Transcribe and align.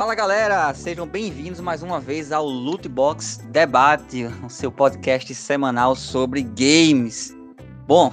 Fala 0.00 0.14
galera, 0.14 0.72
sejam 0.72 1.06
bem-vindos 1.06 1.60
mais 1.60 1.82
uma 1.82 2.00
vez 2.00 2.32
ao 2.32 2.46
Loot 2.46 2.88
Box 2.88 3.38
Debate, 3.50 4.24
o 4.42 4.48
seu 4.48 4.72
podcast 4.72 5.34
semanal 5.34 5.94
sobre 5.94 6.42
games. 6.42 7.36
Bom, 7.86 8.10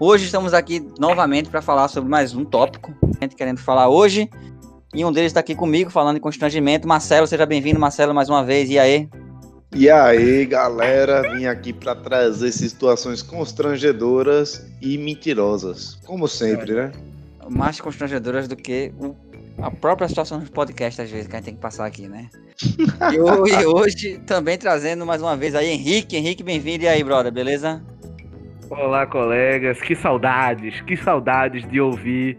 hoje 0.00 0.24
estamos 0.24 0.54
aqui 0.54 0.80
novamente 0.98 1.50
para 1.50 1.60
falar 1.60 1.88
sobre 1.88 2.08
mais 2.08 2.34
um 2.34 2.42
tópico 2.42 2.94
que 2.94 3.18
a 3.20 3.24
gente 3.24 3.36
querendo 3.36 3.58
falar 3.58 3.90
hoje. 3.90 4.30
E 4.94 5.04
um 5.04 5.12
deles 5.12 5.28
está 5.28 5.40
aqui 5.40 5.54
comigo 5.54 5.90
falando 5.90 6.16
em 6.16 6.20
constrangimento. 6.20 6.88
Marcelo, 6.88 7.26
seja 7.26 7.44
bem-vindo, 7.44 7.78
Marcelo, 7.78 8.14
mais 8.14 8.30
uma 8.30 8.42
vez. 8.42 8.70
E 8.70 8.78
aí? 8.78 9.06
E 9.74 9.90
aí, 9.90 10.46
galera, 10.46 11.34
vim 11.34 11.44
aqui 11.44 11.74
para 11.74 11.94
trazer 11.94 12.50
situações 12.50 13.20
constrangedoras 13.20 14.66
e 14.80 14.96
mentirosas, 14.96 15.98
como 16.06 16.26
sempre, 16.26 16.72
né? 16.72 16.92
Mais 17.50 17.78
constrangedoras 17.78 18.48
do 18.48 18.56
que 18.56 18.90
o 18.98 19.14
a 19.64 19.70
própria 19.70 20.06
situação 20.06 20.38
dos 20.38 20.50
podcasts, 20.50 21.00
às 21.00 21.10
vezes, 21.10 21.26
que 21.26 21.34
a 21.34 21.38
gente 21.38 21.46
tem 21.46 21.54
que 21.54 21.60
passar 21.60 21.86
aqui, 21.86 22.06
né? 22.06 22.28
e, 23.10 23.64
hoje 23.64 24.18
também 24.26 24.58
trazendo 24.58 25.06
mais 25.06 25.22
uma 25.22 25.34
vez 25.38 25.54
aí 25.54 25.70
Henrique. 25.70 26.18
Henrique, 26.18 26.42
bem-vindo. 26.42 26.84
E 26.84 26.88
aí, 26.88 27.02
brother, 27.02 27.32
beleza? 27.32 27.82
Olá, 28.68 29.06
colegas. 29.06 29.80
Que 29.80 29.96
saudades, 29.96 30.82
que 30.82 30.98
saudades 30.98 31.66
de 31.66 31.80
ouvir 31.80 32.36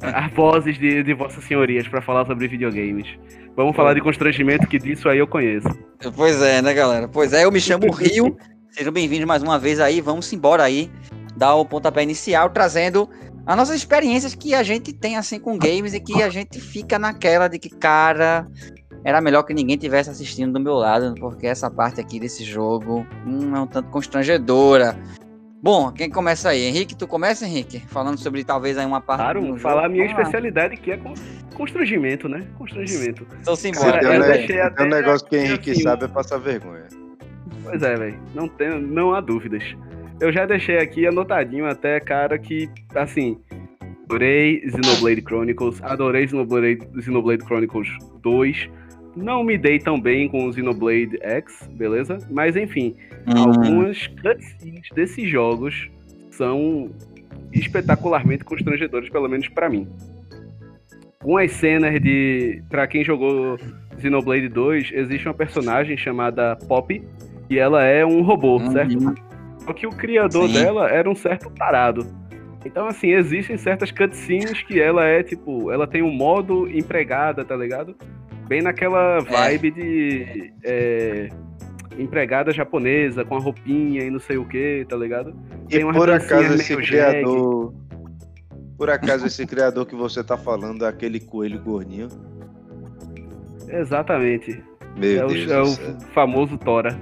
as 0.00 0.32
vozes 0.32 0.78
de, 0.78 1.02
de 1.02 1.12
vossas 1.12 1.42
senhorias 1.42 1.88
para 1.88 2.00
falar 2.00 2.24
sobre 2.24 2.46
videogames. 2.46 3.08
Vamos 3.56 3.74
falar 3.74 3.92
de 3.94 4.00
constrangimento, 4.00 4.68
que 4.68 4.78
disso 4.78 5.08
aí 5.08 5.18
eu 5.18 5.26
conheço. 5.26 5.68
Pois 6.14 6.40
é, 6.40 6.62
né, 6.62 6.72
galera? 6.72 7.08
Pois 7.08 7.32
é, 7.32 7.44
eu 7.44 7.50
me 7.50 7.60
chamo 7.60 7.90
Rio. 7.90 8.36
Sejam 8.70 8.92
bem-vindos 8.92 9.26
mais 9.26 9.42
uma 9.42 9.58
vez 9.58 9.80
aí. 9.80 10.00
Vamos 10.00 10.32
embora 10.32 10.62
aí, 10.62 10.88
dar 11.36 11.56
o 11.56 11.64
pontapé 11.64 12.04
inicial, 12.04 12.48
trazendo 12.48 13.08
as 13.44 13.56
nossas 13.56 13.76
experiências 13.76 14.34
que 14.34 14.54
a 14.54 14.62
gente 14.62 14.92
tem 14.92 15.16
assim 15.16 15.38
com 15.38 15.58
games 15.58 15.94
e 15.94 16.00
que 16.00 16.22
a 16.22 16.28
gente 16.28 16.60
fica 16.60 16.98
naquela 16.98 17.48
de 17.48 17.58
que, 17.58 17.68
cara, 17.68 18.46
era 19.04 19.20
melhor 19.20 19.42
que 19.42 19.52
ninguém 19.52 19.76
tivesse 19.76 20.10
assistindo 20.10 20.52
do 20.52 20.60
meu 20.60 20.74
lado, 20.74 21.14
porque 21.18 21.46
essa 21.46 21.70
parte 21.70 22.00
aqui 22.00 22.20
desse 22.20 22.44
jogo 22.44 23.06
hum, 23.26 23.54
é 23.56 23.60
um 23.60 23.66
tanto 23.66 23.88
constrangedora. 23.90 24.96
Bom, 25.60 25.92
quem 25.92 26.10
começa 26.10 26.50
aí? 26.50 26.64
Henrique, 26.64 26.96
tu 26.96 27.06
começa, 27.06 27.46
Henrique? 27.46 27.80
Falando 27.80 28.18
sobre 28.18 28.42
talvez 28.44 28.78
aí 28.78 28.86
uma 28.86 29.00
parte. 29.00 29.20
Claro, 29.20 29.58
falar 29.58 29.86
a 29.86 29.88
minha 29.88 30.06
especialidade 30.06 30.76
que 30.76 30.90
é 30.90 31.00
constrangimento, 31.54 32.28
né? 32.28 32.44
Constrangimento. 32.58 33.26
Então 33.40 33.54
simbora. 33.54 34.00
Tem, 34.00 34.08
um, 34.08 34.26
ne 34.26 34.70
tem 34.70 34.86
um 34.86 34.88
negócio 34.88 35.26
que 35.26 35.36
o 35.36 35.38
Henrique 35.38 35.70
assim, 35.70 35.82
sabe 35.82 36.04
é 36.04 36.08
passar 36.08 36.38
vergonha. 36.38 36.88
Pois 37.62 37.80
é, 37.80 37.96
velho. 37.96 38.20
Não, 38.34 38.48
tem, 38.48 38.80
não 38.80 39.14
há 39.14 39.20
dúvidas 39.20 39.62
eu 40.22 40.32
já 40.32 40.46
deixei 40.46 40.78
aqui 40.78 41.04
anotadinho 41.04 41.66
até, 41.66 41.98
cara, 41.98 42.38
que, 42.38 42.70
assim, 42.94 43.36
adorei 44.04 44.62
Xenoblade 44.70 45.20
Chronicles, 45.20 45.82
adorei 45.82 46.28
Xenoblade, 46.28 46.78
Xenoblade 47.00 47.44
Chronicles 47.44 47.88
2, 48.22 48.70
não 49.16 49.42
me 49.42 49.58
dei 49.58 49.80
tão 49.80 50.00
bem 50.00 50.28
com 50.28 50.46
o 50.46 50.52
Xenoblade 50.52 51.18
X, 51.20 51.68
beleza? 51.72 52.18
Mas, 52.30 52.54
enfim, 52.54 52.94
uhum. 53.26 53.48
algumas 53.48 54.06
cutscenes 54.06 54.88
desses 54.94 55.28
jogos 55.28 55.90
são 56.30 56.92
espetacularmente 57.52 58.44
constrangedores, 58.44 59.10
pelo 59.10 59.28
menos 59.28 59.48
para 59.48 59.68
mim. 59.68 59.88
Umas 61.24 61.50
cenas 61.50 62.00
de... 62.00 62.62
Pra 62.70 62.86
quem 62.86 63.04
jogou 63.04 63.58
Xenoblade 63.98 64.48
2, 64.48 64.92
existe 64.94 65.26
uma 65.26 65.34
personagem 65.34 65.96
chamada 65.96 66.56
Poppy, 66.68 67.02
e 67.50 67.58
ela 67.58 67.82
é 67.82 68.06
um 68.06 68.22
robô, 68.22 68.58
uhum. 68.58 68.70
certo? 68.70 69.31
Só 69.64 69.72
que 69.72 69.86
o 69.86 69.90
criador 69.90 70.48
Sim. 70.48 70.54
dela 70.54 70.90
era 70.90 71.08
um 71.08 71.14
certo 71.14 71.50
tarado. 71.50 72.06
Então, 72.64 72.86
assim, 72.86 73.10
existem 73.12 73.56
certas 73.56 73.90
cutscenes 73.90 74.62
que 74.62 74.80
ela 74.80 75.04
é, 75.04 75.22
tipo, 75.22 75.70
ela 75.72 75.86
tem 75.86 76.02
um 76.02 76.12
modo 76.12 76.68
empregada, 76.70 77.44
tá 77.44 77.56
ligado? 77.56 77.96
Bem 78.46 78.62
naquela 78.62 79.18
é. 79.18 79.20
vibe 79.20 79.68
é. 79.68 79.70
de 79.70 80.52
é, 80.64 81.28
empregada 81.98 82.52
japonesa, 82.52 83.24
com 83.24 83.36
a 83.36 83.40
roupinha 83.40 84.04
e 84.04 84.10
não 84.10 84.20
sei 84.20 84.36
o 84.36 84.44
que, 84.44 84.86
tá 84.88 84.96
ligado? 84.96 85.34
Tem 85.68 85.80
e 85.80 85.92
por 85.92 86.10
acaso 86.10 86.54
esse 86.54 86.76
criador. 86.76 87.74
Por 88.76 88.90
acaso 88.90 89.26
esse 89.26 89.46
criador 89.46 89.86
que 89.86 89.94
você 89.94 90.24
tá 90.24 90.36
falando 90.36 90.84
é 90.84 90.88
aquele 90.88 91.20
coelho 91.20 91.60
gordinho? 91.60 92.08
Exatamente. 93.68 94.62
Meu 94.96 95.24
é 95.24 95.26
Deus 95.26 95.78
o, 95.78 95.82
é 95.82 95.92
o 95.92 96.00
famoso 96.12 96.58
Tora. 96.58 96.98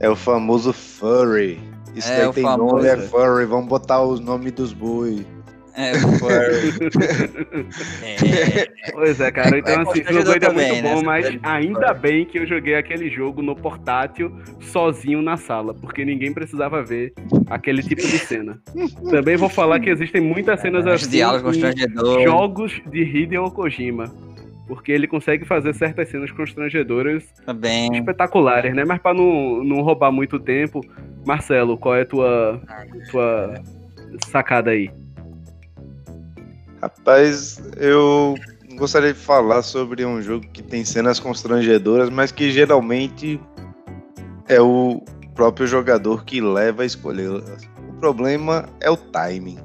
É 0.00 0.08
o 0.08 0.16
famoso 0.16 0.72
furry. 0.72 1.60
Isso 1.94 2.10
é, 2.10 2.24
daí 2.24 2.32
tem 2.32 2.44
famoso... 2.44 2.76
nome, 2.76 2.88
é 2.88 2.96
furry. 2.96 3.44
Vamos 3.46 3.68
botar 3.68 4.02
os 4.02 4.20
nomes 4.20 4.52
dos 4.52 4.72
boi. 4.72 5.26
É, 5.74 5.94
furry. 5.94 6.78
é. 8.02 8.92
Pois 8.92 9.20
é, 9.20 9.30
cara. 9.30 9.58
Então, 9.58 9.74
é, 9.74 9.82
assim, 9.82 10.00
o 10.02 10.12
jogo 10.12 10.44
é 10.44 10.52
muito 10.52 10.82
bom, 10.82 10.96
né? 10.96 11.02
mas 11.04 11.38
ainda 11.42 11.94
bem 11.94 12.24
que 12.24 12.38
eu 12.38 12.46
joguei 12.46 12.74
aquele 12.74 13.08
jogo 13.10 13.42
no 13.42 13.54
portátil 13.54 14.32
sozinho 14.60 15.22
na 15.22 15.36
sala, 15.36 15.74
porque 15.74 16.04
ninguém 16.04 16.32
precisava 16.32 16.82
ver 16.82 17.12
aquele 17.48 17.82
tipo 17.82 18.02
de 18.02 18.18
cena. 18.18 18.60
Também 19.10 19.36
vou 19.36 19.48
falar 19.48 19.78
que 19.80 19.90
existem 19.90 20.20
muitas 20.20 20.60
cenas 20.60 20.86
é, 20.86 20.92
assim 20.92 21.18
em 21.20 22.24
jogos 22.24 22.80
de 22.90 23.02
Hideo 23.02 23.50
Kojima 23.50 24.12
porque 24.68 24.92
ele 24.92 25.08
consegue 25.08 25.46
fazer 25.46 25.74
certas 25.74 26.10
cenas 26.10 26.30
constrangedoras 26.30 27.24
Também. 27.44 27.90
espetaculares, 27.96 28.74
né? 28.74 28.84
Mas 28.84 29.00
para 29.00 29.14
não, 29.14 29.64
não 29.64 29.80
roubar 29.80 30.12
muito 30.12 30.38
tempo, 30.38 30.84
Marcelo, 31.26 31.78
qual 31.78 31.96
é 31.96 32.02
a 32.02 32.06
tua, 32.06 32.60
tua 33.10 33.54
sacada 34.30 34.70
aí? 34.70 34.90
Rapaz, 36.80 37.60
eu 37.78 38.36
gostaria 38.76 39.12
de 39.12 39.18
falar 39.18 39.62
sobre 39.62 40.04
um 40.04 40.20
jogo 40.20 40.46
que 40.52 40.62
tem 40.62 40.84
cenas 40.84 41.18
constrangedoras, 41.18 42.10
mas 42.10 42.30
que 42.30 42.50
geralmente 42.50 43.40
é 44.46 44.60
o 44.60 45.02
próprio 45.34 45.66
jogador 45.66 46.24
que 46.24 46.40
leva 46.40 46.82
a 46.82 46.86
escolher. 46.86 47.30
O 47.88 47.92
problema 47.98 48.68
é 48.80 48.90
o 48.90 48.96
timing. 48.96 49.58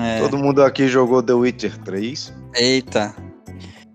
É. 0.00 0.20
Todo 0.20 0.38
mundo 0.38 0.62
aqui 0.62 0.86
jogou 0.86 1.22
The 1.22 1.32
Witcher 1.32 1.76
3. 1.78 2.34
Eita. 2.54 3.27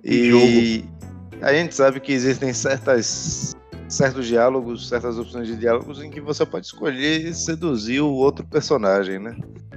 E 0.04 0.30
jogo. 0.30 1.46
a 1.46 1.54
gente 1.54 1.74
sabe 1.74 2.00
que 2.00 2.12
existem 2.12 2.54
certas 2.54 3.56
certos 3.88 4.26
diálogos, 4.26 4.90
certas 4.90 5.18
opções 5.18 5.48
de 5.48 5.56
diálogos 5.56 6.02
em 6.02 6.10
que 6.10 6.20
você 6.20 6.46
pode 6.46 6.66
escolher 6.66 7.34
seduzir 7.34 8.02
o 8.02 8.12
outro 8.12 8.46
personagem, 8.46 9.20
né? 9.20 9.36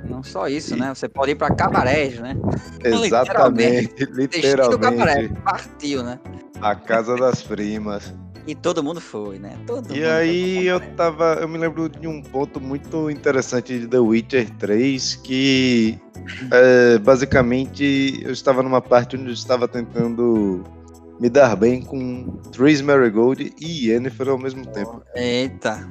Não 0.09 0.23
só 0.23 0.49
isso, 0.49 0.75
e... 0.75 0.79
né? 0.79 0.95
Você 0.95 1.09
pode 1.09 1.33
ir 1.33 1.35
para 1.35 1.55
cabarés, 1.55 2.19
né? 2.19 2.35
Exatamente, 2.83 4.05
literalmente. 4.05 4.81
Cabaré, 4.81 5.29
partiu, 5.45 6.03
né? 6.03 6.19
A 6.61 6.75
casa 6.75 7.17
das 7.17 7.43
primas. 7.43 8.15
E 8.47 8.55
todo 8.55 8.83
mundo 8.83 9.01
foi, 9.01 9.39
né? 9.39 9.59
Todo 9.67 9.95
e 9.95 10.05
aí 10.05 10.67
eu 10.67 10.79
tava. 10.95 11.39
Eu 11.41 11.49
me 11.49 11.59
lembro 11.59 11.89
de 11.89 12.07
um 12.07 12.23
ponto 12.23 12.61
muito 12.61 13.11
interessante 13.11 13.79
de 13.79 13.89
The 13.89 13.99
Witcher 13.99 14.51
3 14.57 15.17
que 15.17 15.99
é, 16.53 16.99
basicamente 16.99 18.21
eu 18.23 18.33
estava 18.33 18.63
numa 18.63 18.81
parte 18.81 19.17
onde 19.17 19.27
eu 19.27 19.33
estava 19.33 19.67
tentando 19.67 20.63
me 21.19 21.29
dar 21.29 21.57
bem 21.57 21.83
com 21.83 22.39
Tris 22.53 22.81
Marigold 22.81 23.55
e 23.61 23.89
Yennefer 23.89 24.29
ao 24.29 24.39
mesmo 24.39 24.65
tempo. 24.67 25.03
Eita. 25.15 25.89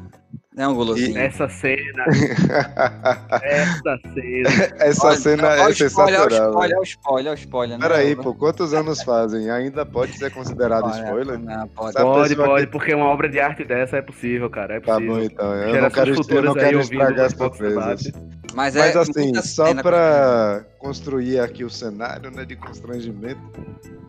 É 0.58 0.66
um 0.68 0.74
gulosinho. 0.74 1.18
Essa 1.18 1.50
cena. 1.50 2.06
essa 3.44 4.00
cena. 4.14 4.50
Essa 4.80 5.08
olha, 5.08 5.18
cena 5.18 5.48
olha, 5.50 5.62
é 5.62 5.74
sensacional. 5.74 6.56
Olha 6.56 6.80
o 6.80 6.80
spoiler, 6.80 6.80
olha 6.80 6.80
o 6.80 6.84
spoiler, 6.84 7.26
olha 7.26 7.32
o 7.32 7.34
spoiler. 7.34 7.78
Né? 7.78 7.88
Peraí, 7.88 8.16
pô, 8.16 8.34
quantos 8.34 8.74
anos 8.74 9.04
fazem? 9.04 9.50
Ainda 9.50 9.86
pode 9.86 10.18
ser 10.18 10.32
considerado 10.32 10.86
olha, 10.86 11.04
spoiler? 11.04 11.40
Não, 11.40 11.68
pode, 11.68 11.94
pode, 11.98 12.36
pode 12.36 12.66
que... 12.68 12.72
porque 12.72 12.94
uma 12.94 13.08
obra 13.08 13.28
de 13.28 13.40
arte 13.40 13.66
dessa 13.66 13.98
é 13.98 14.02
possível, 14.02 14.50
cara. 14.50 14.76
É 14.76 14.80
possível. 14.80 15.14
Tá 15.14 15.20
bom, 15.20 15.26
então. 15.26 15.54
Eu 15.54 15.82
não 15.82 15.90
quero, 15.90 16.16
eu 16.30 16.42
não 16.42 16.54
quero 16.54 16.80
estragar 16.80 17.26
as 17.26 17.34
surpresas. 17.34 18.12
Mas, 18.56 18.74
é 18.74 18.80
Mas 18.80 18.96
assim, 18.96 19.36
só 19.44 19.76
pra 19.76 20.64
construir 20.80 21.42
aqui 21.42 21.66
o 21.66 21.70
cenário 21.70 22.32
né, 22.32 22.46
de 22.46 22.56
constrangimento, 22.56 23.42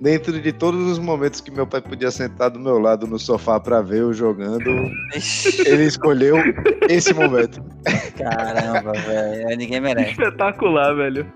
dentro 0.00 0.40
de 0.40 0.52
todos 0.52 0.88
os 0.88 1.00
momentos 1.00 1.40
que 1.40 1.50
meu 1.50 1.66
pai 1.66 1.80
podia 1.80 2.12
sentar 2.12 2.50
do 2.50 2.60
meu 2.60 2.78
lado 2.78 3.08
no 3.08 3.18
sofá 3.18 3.58
para 3.58 3.82
ver 3.82 4.02
eu 4.02 4.12
jogando, 4.12 4.70
ele 5.66 5.84
escolheu 5.84 6.36
esse 6.88 7.12
momento. 7.12 7.60
Caramba, 8.16 8.92
velho, 8.92 9.56
ninguém 9.56 9.80
merece. 9.80 10.12
Espetacular, 10.12 10.94
velho. 10.94 11.26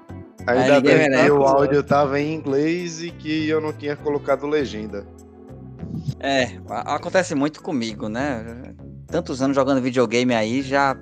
Ainda 0.47 0.81
bem 0.81 1.11
que 1.11 1.31
o 1.33 1.43
áudio 1.43 1.83
tava 1.83 2.21
em 2.21 2.33
inglês 2.33 3.03
e 3.03 3.11
que 3.11 3.49
eu 3.49 3.61
não 3.61 3.73
tinha 3.73 3.97
colocado 3.97 4.47
legenda. 4.47 5.05
É, 6.21 6.53
acontece 6.69 7.35
muito 7.35 7.61
comigo, 7.61 8.09
né? 8.09 8.73
Tantos 9.09 9.43
anos 9.43 9.57
jogando 9.57 9.83
videogame 9.83 10.33
aí, 10.33 10.63
já 10.63 10.97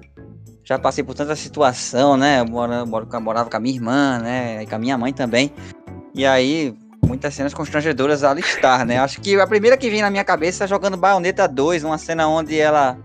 já 0.69 0.79
passei 0.79 1.03
por 1.03 1.15
tanta 1.15 1.35
situação, 1.35 2.15
né? 2.15 2.41
Eu 2.41 2.47
morava, 2.47 3.20
morava 3.20 3.49
com 3.49 3.56
a 3.56 3.61
minha 3.61 3.75
irmã, 3.75 4.19
né? 4.19 4.62
E 4.62 4.67
com 4.67 4.75
a 4.75 4.79
minha 4.79 4.99
mãe 4.99 5.15
também. 5.15 5.50
E 6.15 6.26
aí, 6.26 6.76
muitas 7.06 7.32
cenas 7.35 7.55
constrangedoras 7.55 8.23
a 8.23 8.35
listar, 8.35 8.85
né? 8.85 8.99
Acho 8.99 9.19
que 9.19 9.41
a 9.41 9.47
primeira 9.47 9.79
que 9.79 9.88
vem 9.88 10.03
na 10.03 10.11
minha 10.11 10.25
cabeça 10.25 10.65
é 10.65 10.67
jogando 10.67 10.99
Bayonetta 10.99 11.49
2, 11.49 11.85
uma 11.85 11.97
cena 11.97 12.29
onde 12.29 12.59
ela 12.61 12.99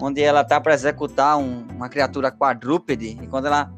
onde 0.00 0.20
ela 0.20 0.42
tá 0.42 0.60
para 0.60 0.74
executar 0.74 1.38
um, 1.38 1.64
uma 1.76 1.88
criatura 1.88 2.32
quadrúpede 2.32 3.18
e 3.22 3.26
quando 3.26 3.46
ela 3.46 3.70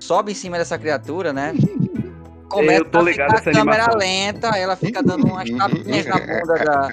sobe 0.00 0.32
em 0.32 0.34
cima 0.34 0.58
dessa 0.58 0.76
criatura, 0.76 1.32
né? 1.32 1.52
Começa 2.48 2.80
Eu 2.80 2.84
tô 2.90 3.02
ligado 3.02 3.34
a 3.34 3.38
ficar 3.38 3.52
câmera 3.52 3.84
animação. 3.84 3.98
lenta, 3.98 4.48
ela 4.58 4.76
fica 4.76 5.02
dando 5.02 5.26
umas 5.26 5.50
tapinhas 5.50 6.06
na 6.06 6.18
bunda 6.18 6.54
da, 6.64 6.90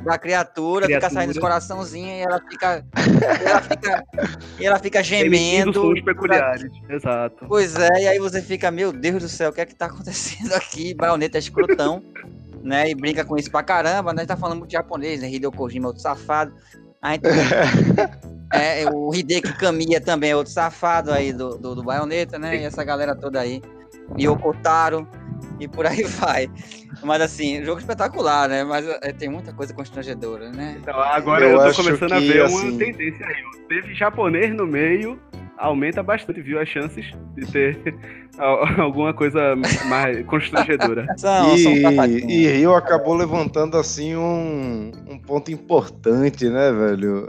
da 0.00 0.18
criatura, 0.18 0.86
fica 0.86 0.98
Criatura. 0.98 1.10
saindo 1.10 1.30
os 1.30 1.38
coraçãozinhos 1.38 2.10
e 2.10 2.20
ela 2.22 2.40
fica. 2.48 2.84
ela 3.44 3.60
fica, 3.62 4.04
ela 4.60 4.78
fica 4.78 5.02
gemendo. 5.02 5.80
sons 5.80 6.00
peculiares. 6.02 6.70
Exato. 6.88 7.46
Pois 7.48 7.76
é, 7.76 8.02
e 8.02 8.08
aí 8.08 8.18
você 8.18 8.40
fica, 8.42 8.70
meu 8.70 8.92
Deus 8.92 9.22
do 9.22 9.28
céu, 9.28 9.50
o 9.50 9.52
que 9.52 9.60
é 9.60 9.66
que 9.66 9.74
tá 9.74 9.86
acontecendo 9.86 10.52
aqui? 10.54 10.94
Baioneta 10.94 11.38
é 11.38 11.40
escrotão, 11.40 12.02
né? 12.62 12.90
E 12.90 12.94
brinca 12.94 13.24
com 13.24 13.36
isso 13.36 13.50
pra 13.50 13.62
caramba, 13.62 14.12
né? 14.12 14.24
Tá 14.26 14.36
falando 14.36 14.58
muito 14.58 14.72
japonês, 14.72 15.20
né? 15.20 15.30
Hideo 15.30 15.52
Kojima 15.52 15.86
é 15.86 15.88
outro 15.88 16.02
safado. 16.02 16.54
A 17.02 17.12
gente 17.12 17.24
é, 18.52 18.88
o 18.90 19.14
Hideki 19.14 19.52
Kamiya 19.58 20.00
também 20.00 20.30
é 20.30 20.36
outro 20.36 20.52
safado 20.52 21.12
aí 21.12 21.32
do, 21.32 21.58
do, 21.58 21.74
do 21.74 21.82
Baioneta, 21.82 22.38
né? 22.38 22.56
E 22.56 22.64
essa 22.64 22.82
galera 22.84 23.14
toda 23.14 23.40
aí. 23.40 23.60
E 24.16 24.28
o 24.28 24.36
Kotaro, 24.36 25.08
e 25.60 25.66
por 25.68 25.86
aí 25.86 26.02
vai. 26.20 26.48
Mas 27.02 27.20
assim, 27.22 27.64
jogo 27.64 27.80
espetacular, 27.80 28.48
né? 28.48 28.64
Mas 28.64 28.86
é, 29.02 29.12
tem 29.12 29.28
muita 29.28 29.52
coisa 29.52 29.74
constrangedora, 29.74 30.50
né? 30.50 30.76
Então, 30.80 30.98
agora 31.00 31.44
Eu 31.44 31.60
eu, 31.60 31.70
tô 31.72 31.82
começando 31.82 32.12
a 32.12 32.20
que, 32.20 32.28
ver 32.32 32.42
assim- 32.42 32.70
uma 32.70 32.78
tendência 32.78 33.26
aí. 33.26 33.34
Teve 33.68 33.94
japonês 33.94 34.54
no 34.54 34.66
meio, 34.66 35.18
aumenta 35.58 36.02
bastante, 36.02 36.40
viu, 36.40 36.60
as 36.60 36.68
chances 36.68 37.06
de 37.36 37.46
ter 37.46 37.78
al- 38.38 38.80
alguma 38.82 39.12
coisa 39.12 39.54
mais 39.88 40.24
constrangedora. 40.26 41.06
São, 41.16 41.56
são 41.58 41.72
E, 41.72 41.82
safadinhos. 41.82 42.32
e 42.32 42.46
Rio 42.48 42.74
acabou 42.74 43.14
levantando 43.14 43.76
assim 43.76 44.14
um, 44.16 44.92
um 45.08 45.18
ponto 45.18 45.50
importante, 45.50 46.48
né, 46.48 46.70
velho? 46.72 47.28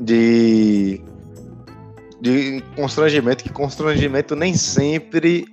De, 0.00 1.00
de 2.20 2.62
constrangimento, 2.76 3.42
que 3.44 3.50
constrangimento 3.50 4.34
nem 4.36 4.54
sempre 4.54 5.44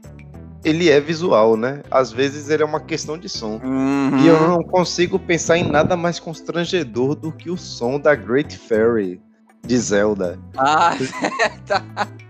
ele 0.65 0.89
é 0.89 0.99
visual, 0.99 1.55
né? 1.55 1.83
Às 1.91 2.11
vezes 2.11 2.49
ele 2.49 2.63
é 2.63 2.65
uma 2.65 2.79
questão 2.79 3.17
de 3.17 3.29
som. 3.29 3.61
Uhum. 3.63 4.17
E 4.17 4.27
eu 4.27 4.47
não 4.47 4.63
consigo 4.63 5.19
pensar 5.19 5.57
em 5.57 5.69
nada 5.69 5.95
mais 5.95 6.19
constrangedor 6.19 7.15
do 7.15 7.31
que 7.31 7.51
o 7.51 7.55
som 7.57 7.99
da 7.99 8.15
Great 8.15 8.57
Fairy 8.57 9.21
de 9.65 9.77
Zelda. 9.77 10.39
Ah, 10.57 10.95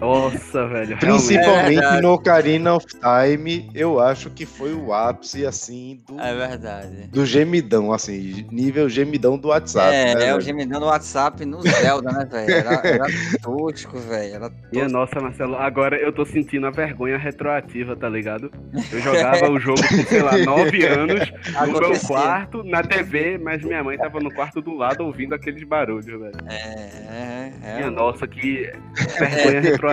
Nossa, 0.00 0.66
velho. 0.66 0.96
Principalmente 0.98 1.74
verdade. 1.74 2.02
no 2.02 2.12
Ocarina 2.12 2.74
of 2.74 2.86
Time, 2.86 3.70
eu 3.74 4.00
acho 4.00 4.30
que 4.30 4.44
foi 4.44 4.72
o 4.74 4.92
ápice, 4.92 5.46
assim, 5.46 6.00
do, 6.06 6.20
é 6.20 6.34
verdade. 6.34 7.08
do 7.08 7.24
gemidão, 7.24 7.92
assim, 7.92 8.46
nível 8.50 8.88
gemidão 8.88 9.38
do 9.38 9.48
WhatsApp. 9.48 9.94
é, 9.94 10.14
né, 10.14 10.26
é 10.28 10.36
o 10.36 10.40
gemidão 10.40 10.80
do 10.80 10.86
WhatsApp 10.86 11.44
no 11.44 11.60
Zelda, 11.62 12.12
né, 12.12 12.24
velho? 12.30 12.52
Era, 12.52 12.80
era 12.86 13.06
tosco, 13.42 13.98
velho. 13.98 14.34
Era 14.34 14.50
Minha 14.72 14.84
tosco. 14.84 14.98
nossa, 14.98 15.20
Marcelo, 15.20 15.56
agora 15.56 15.96
eu 15.96 16.12
tô 16.12 16.24
sentindo 16.26 16.66
a 16.66 16.70
vergonha 16.70 17.16
retroativa, 17.16 17.96
tá 17.96 18.08
ligado? 18.08 18.50
Eu 18.92 19.00
jogava 19.00 19.48
o 19.48 19.58
jogo 19.58 19.80
com, 19.80 20.04
sei 20.08 20.22
lá, 20.22 20.36
9 20.44 20.86
anos, 20.86 21.32
no 21.66 21.80
meu 21.80 22.00
quarto, 22.00 22.64
na 22.64 22.82
TV, 22.82 23.38
mas 23.38 23.62
minha 23.62 23.82
mãe 23.82 23.96
tava 23.96 24.18
no 24.20 24.32
quarto 24.32 24.60
do 24.60 24.74
lado 24.74 25.04
ouvindo 25.04 25.34
aqueles 25.34 25.62
barulhos, 25.64 26.06
velho. 26.06 26.32
É, 26.48 27.52
é, 27.62 27.74
Minha 27.76 27.86
é. 27.86 27.90
nossa, 27.90 28.26
que 28.26 28.72
vergonha 29.18 29.60
retroativa. 29.60 29.83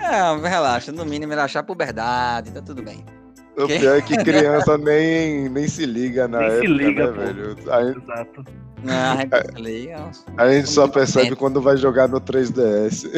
É, 0.00 0.48
relaxa, 0.48 0.92
no 0.92 1.04
mínimo 1.04 1.32
ele 1.32 1.40
achar 1.40 1.62
puberdade, 1.62 2.50
tá 2.52 2.62
tudo 2.62 2.82
bem. 2.82 3.04
O 3.56 3.66
pior 3.66 3.98
é 3.98 4.00
que 4.02 4.16
criança 4.18 4.78
nem, 4.78 5.48
nem 5.48 5.66
se 5.66 5.84
liga 5.84 6.28
na 6.28 6.38
Nem 6.38 6.50
se 6.50 6.56
época, 6.58 6.68
liga, 6.72 7.06
né, 7.06 7.12
pô. 7.12 7.20
velho? 7.20 7.56
A, 7.72 7.84
gente- 7.84 7.98
Exato. 8.02 8.44
Não, 8.84 8.94
a 8.94 10.44
a 10.44 10.52
gente 10.52 10.68
só 10.70 10.86
percebe 10.86 11.30
tempo. 11.30 11.36
quando 11.36 11.60
vai 11.60 11.76
jogar 11.76 12.06
no 12.06 12.20
3DS. 12.20 13.10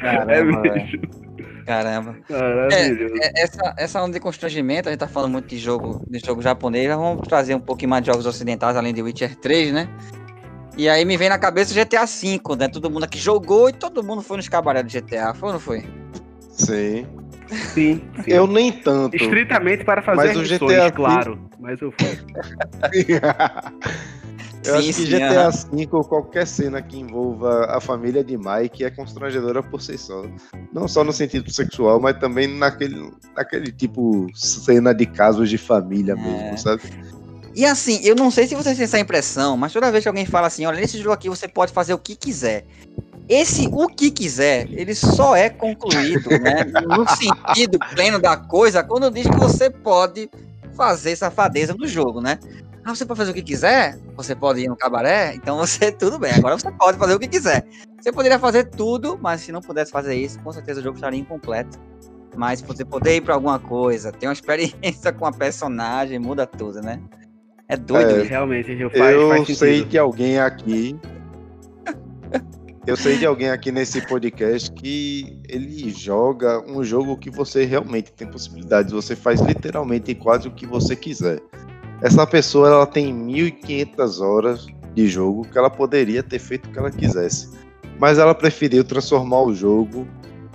Caramba, 0.00 0.32
é 0.32 0.42
mesmo. 0.42 1.24
Caramba. 1.66 2.16
Maravilhoso. 2.30 3.14
É, 3.20 3.42
Essa, 3.42 3.74
essa 3.76 4.02
onda 4.02 4.12
de 4.12 4.20
constrangimento, 4.20 4.88
a 4.88 4.92
gente 4.92 5.00
tá 5.00 5.06
falando 5.08 5.32
muito 5.32 5.46
de 5.48 5.58
jogo, 5.58 6.02
de 6.08 6.18
jogo 6.18 6.42
japonês, 6.42 6.88
mas 6.88 6.96
vamos 6.96 7.26
trazer 7.28 7.54
um 7.54 7.60
pouquinho 7.60 7.90
mais 7.90 8.02
de 8.02 8.10
jogos 8.10 8.26
ocidentais, 8.26 8.76
além 8.76 8.92
de 8.94 9.02
Witcher 9.02 9.36
3, 9.36 9.72
né? 9.72 9.88
E 10.76 10.88
aí 10.88 11.04
me 11.04 11.16
vem 11.16 11.28
na 11.28 11.38
cabeça 11.38 11.72
o 11.72 11.74
GTA 11.76 12.04
V, 12.04 12.40
né? 12.58 12.68
Todo 12.68 12.90
mundo 12.90 13.04
aqui 13.04 13.18
jogou 13.18 13.68
e 13.68 13.72
todo 13.72 14.02
mundo 14.02 14.22
foi 14.22 14.36
nos 14.36 14.48
cabaré 14.48 14.82
do 14.82 14.90
GTA, 14.90 15.32
foi 15.34 15.48
ou 15.48 15.52
não 15.54 15.60
foi? 15.60 15.84
Sim. 16.50 17.06
Sim, 17.72 18.02
sim. 18.24 18.30
Eu 18.30 18.46
nem 18.46 18.72
tanto. 18.72 19.14
Estritamente 19.14 19.84
para 19.84 20.02
fazer 20.02 20.28
Mas 20.28 20.36
o 20.36 20.40
missões, 20.40 20.60
GTA 20.60 20.84
V 20.86 20.92
claro. 20.92 21.38
Mas 21.60 21.80
eu 21.80 21.92
fui. 21.92 22.18
Eu 24.66 24.80
Sim, 24.80 24.88
acho 24.88 24.98
que 24.98 25.06
GTA. 25.10 25.50
V, 25.50 25.86
qualquer 26.08 26.46
cena 26.46 26.80
que 26.80 26.98
envolva 26.98 27.66
a 27.66 27.80
família 27.80 28.24
de 28.24 28.36
Mike 28.38 28.82
é 28.82 28.90
constrangedora 28.90 29.62
por 29.62 29.82
si 29.82 29.98
só. 29.98 30.24
Não 30.72 30.88
só 30.88 31.04
no 31.04 31.12
sentido 31.12 31.50
sexual, 31.52 32.00
mas 32.00 32.18
também 32.18 32.46
naquele, 32.48 33.12
naquele 33.36 33.70
tipo 33.70 34.26
cena 34.34 34.94
de 34.94 35.04
casos 35.04 35.50
de 35.50 35.58
família 35.58 36.16
mesmo, 36.16 36.30
É. 36.30 36.56
sabe? 36.56 36.82
E 37.54 37.64
assim, 37.64 38.00
eu 38.02 38.16
não 38.16 38.30
sei 38.30 38.46
se 38.46 38.54
vocês 38.54 38.76
têm 38.76 38.84
essa 38.84 38.98
impressão, 38.98 39.56
mas 39.56 39.72
toda 39.72 39.90
vez 39.90 40.02
que 40.02 40.08
alguém 40.08 40.26
fala 40.26 40.48
assim, 40.48 40.66
olha, 40.66 40.80
nesse 40.80 40.98
jogo 40.98 41.12
aqui 41.12 41.28
você 41.28 41.46
pode 41.46 41.72
fazer 41.72 41.94
o 41.94 41.98
que 41.98 42.16
quiser. 42.16 42.64
Esse 43.28 43.68
o 43.72 43.86
que 43.88 44.10
quiser, 44.10 44.68
ele 44.70 44.94
só 44.94 45.36
é 45.36 45.48
concluído, 45.48 46.28
né? 46.30 46.64
No 46.86 47.08
sentido 47.16 47.78
pleno 47.94 48.18
da 48.18 48.36
coisa, 48.36 48.82
quando 48.82 49.10
diz 49.10 49.26
que 49.26 49.36
você 49.36 49.70
pode 49.70 50.28
fazer 50.76 51.16
safadeza 51.16 51.74
no 51.74 51.86
jogo, 51.86 52.20
né? 52.20 52.38
Ah, 52.84 52.94
você 52.94 53.06
pode 53.06 53.18
fazer 53.18 53.30
o 53.30 53.34
que 53.34 53.42
quiser? 53.42 53.98
Você 54.16 54.34
pode 54.34 54.60
ir 54.60 54.68
no 54.68 54.76
cabaré? 54.76 55.34
Então 55.34 55.56
você, 55.56 55.90
tudo 55.92 56.18
bem, 56.18 56.32
agora 56.32 56.58
você 56.58 56.70
pode 56.72 56.98
fazer 56.98 57.14
o 57.14 57.18
que 57.18 57.28
quiser. 57.28 57.66
Você 57.98 58.12
poderia 58.12 58.38
fazer 58.38 58.64
tudo, 58.64 59.18
mas 59.22 59.40
se 59.40 59.52
não 59.52 59.62
pudesse 59.62 59.90
fazer 59.90 60.14
isso, 60.14 60.38
com 60.40 60.52
certeza 60.52 60.80
o 60.80 60.82
jogo 60.82 60.96
estaria 60.96 61.18
incompleto. 61.18 61.78
Mas 62.36 62.60
você 62.60 62.84
poder 62.84 63.16
ir 63.16 63.20
pra 63.22 63.34
alguma 63.34 63.58
coisa, 63.58 64.12
ter 64.12 64.26
uma 64.26 64.32
experiência 64.32 65.12
com 65.14 65.24
a 65.24 65.32
personagem, 65.32 66.18
muda 66.18 66.46
tudo, 66.46 66.82
né? 66.82 67.00
É 67.68 67.76
doido 67.76 68.20
É. 68.20 68.22
Realmente, 68.22 68.76
faz, 68.90 69.16
eu 69.16 69.28
faz 69.28 69.58
sei 69.58 69.84
de 69.84 69.98
alguém 69.98 70.38
aqui. 70.38 70.96
Eu 72.86 72.98
sei 72.98 73.16
de 73.16 73.24
alguém 73.24 73.48
aqui 73.48 73.72
nesse 73.72 74.06
podcast 74.06 74.70
que 74.72 75.40
ele 75.48 75.90
joga 75.90 76.62
um 76.70 76.84
jogo 76.84 77.16
que 77.16 77.30
você 77.30 77.64
realmente 77.64 78.12
tem 78.12 78.26
possibilidades. 78.26 78.92
Você 78.92 79.16
faz 79.16 79.40
literalmente 79.40 80.14
quase 80.14 80.48
o 80.48 80.50
que 80.50 80.66
você 80.66 80.94
quiser. 80.94 81.40
Essa 82.02 82.26
pessoa 82.26 82.68
ela 82.68 82.86
tem 82.86 83.14
1.500 83.14 84.20
horas 84.20 84.66
de 84.94 85.08
jogo 85.08 85.48
que 85.50 85.56
ela 85.56 85.70
poderia 85.70 86.22
ter 86.22 86.38
feito 86.38 86.68
o 86.68 86.72
que 86.72 86.78
ela 86.78 86.90
quisesse. 86.90 87.48
Mas 87.98 88.18
ela 88.18 88.34
preferiu 88.34 88.84
transformar 88.84 89.40
o 89.42 89.54
jogo 89.54 90.06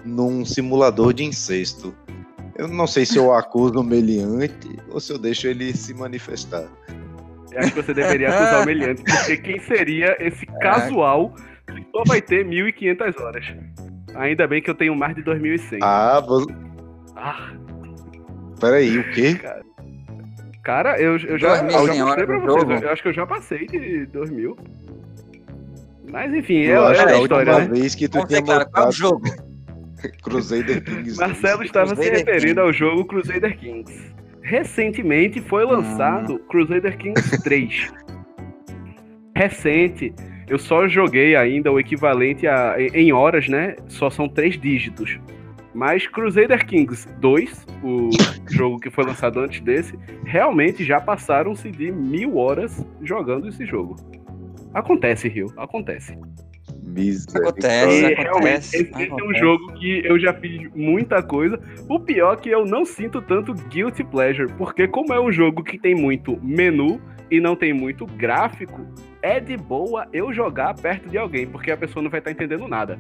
num 0.06 0.46
simulador 0.46 1.14
de 1.14 1.24
incesto. 1.24 1.96
Eu 2.60 2.68
não 2.68 2.86
sei 2.86 3.06
se 3.06 3.18
eu 3.18 3.34
acuso 3.34 3.80
o 3.80 3.84
meliante 3.84 4.68
ou 4.90 5.00
se 5.00 5.14
eu 5.14 5.18
deixo 5.18 5.48
ele 5.48 5.72
se 5.74 5.94
manifestar. 5.94 6.68
Eu 7.54 7.60
acho 7.62 7.72
que 7.74 7.82
você 7.82 7.94
deveria 7.94 8.30
acusar 8.30 8.62
o 8.62 8.66
meliante, 8.66 9.02
porque 9.02 9.38
quem 9.38 9.60
seria 9.62 10.18
esse 10.20 10.46
casual 10.62 11.34
que 11.66 11.86
só 11.90 12.04
vai 12.06 12.22
ter 12.22 12.46
1.500 12.46 13.20
horas? 13.22 13.46
Ainda 14.14 14.46
bem 14.46 14.62
que 14.62 14.70
eu 14.70 14.76
tenho 14.76 14.94
mais 14.94 15.16
de 15.16 15.24
2.100. 15.24 15.80
Ah, 15.82 16.20
vo- 16.20 16.46
Ah, 17.16 17.54
peraí, 18.60 18.98
o 19.00 19.10
quê? 19.12 19.40
cara, 20.64 21.00
eu, 21.02 21.14
eu 21.18 21.38
já, 21.40 21.64
2.100 21.64 21.72
eu 21.80 21.88
já 21.88 22.06
mostrei 22.06 22.26
pra 22.26 22.40
vocês. 22.40 22.60
jogo? 22.62 22.74
Eu, 22.74 22.90
acho 22.92 23.02
que 23.02 23.08
eu 23.08 23.14
já 23.14 23.26
passei 23.26 23.66
de 23.68 24.06
2.000. 24.08 24.58
Mas 26.12 26.34
enfim, 26.34 26.58
é, 26.64 26.76
Eu 26.76 26.86
acho 26.88 27.02
é 27.02 27.06
que 27.06 27.12
a 27.14 27.22
história, 27.22 27.54
última 27.54 27.74
né? 27.74 27.80
vez 27.80 27.96
que 27.96 28.08
tu 28.10 28.14
Vamos 28.18 28.30
tinha 28.30 28.44
cara, 28.44 28.66
qual 28.66 28.86
é 28.86 28.90
o 28.90 28.92
jogo? 28.92 29.49
Crusader 30.24 30.84
Kings. 30.84 31.18
Marcelo 31.18 31.64
estava 31.64 31.90
se 31.90 31.96
Crusader 31.96 32.26
referindo 32.26 32.62
ao 32.62 32.74
jogo 32.74 33.06
Crusader 33.06 33.58
Kings. 33.58 34.12
Recentemente 34.42 35.42
foi 35.42 35.66
lançado 35.66 36.40
Crusader 36.50 36.98
Kings 36.98 37.42
3. 37.44 37.94
Recente, 39.36 40.14
eu 40.48 40.58
só 40.58 40.88
joguei 40.88 41.36
ainda 41.36 41.72
o 41.72 41.80
equivalente 41.80 42.48
a 42.48 42.76
em 42.80 43.12
horas, 43.14 43.48
né? 43.48 43.76
Só 43.88 44.10
são 44.10 44.28
três 44.28 44.60
dígitos. 44.60 45.20
Mas 45.74 46.08
Crusader 46.08 46.66
Kings 46.66 47.08
2, 47.20 47.68
o 47.84 48.10
jogo 48.50 48.80
que 48.80 48.90
foi 48.90 49.06
lançado 49.06 49.40
antes 49.40 49.62
desse, 49.62 49.98
realmente 50.26 50.84
já 50.84 51.00
passaram-se 51.00 51.70
de 51.70 51.92
mil 51.92 52.38
horas 52.38 52.86
jogando 53.02 53.48
esse 53.48 53.66
jogo. 53.66 53.96
Acontece, 54.74 55.28
Rio, 55.28 55.48
acontece. 55.58 56.18
Acontece, 57.34 58.02
E 58.02 58.06
acontece, 58.06 58.14
realmente, 58.16 58.58
esse, 58.58 58.76
esse 58.78 59.04
é 59.04 59.14
um 59.14 59.18
acontece. 59.18 59.40
jogo 59.40 59.74
que 59.74 60.02
eu 60.06 60.20
já 60.20 60.34
fiz 60.34 60.70
muita 60.76 61.22
coisa. 61.24 61.60
O 61.88 62.00
pior 62.00 62.34
é 62.34 62.38
que 62.38 62.50
eu 62.50 62.66
não 62.66 62.86
sinto 62.86 63.22
tanto 63.22 63.54
guilty 63.54 64.04
pleasure, 64.04 64.52
porque 64.58 64.88
como 64.88 65.14
é 65.14 65.20
um 65.20 65.32
jogo 65.32 65.64
que 65.64 65.78
tem 65.78 65.96
muito 65.96 66.38
menu 66.42 67.00
e 67.32 67.40
não 67.40 67.56
tem 67.56 67.72
muito 67.74 68.06
gráfico, 68.06 68.86
é 69.22 69.40
de 69.40 69.56
boa 69.56 70.08
eu 70.12 70.34
jogar 70.34 70.74
perto 70.74 71.08
de 71.10 71.18
alguém, 71.18 71.46
porque 71.48 71.72
a 71.72 71.78
pessoa 71.78 72.02
não 72.02 72.10
vai 72.10 72.20
estar 72.20 72.32
entendendo 72.32 72.68
nada. 72.68 72.98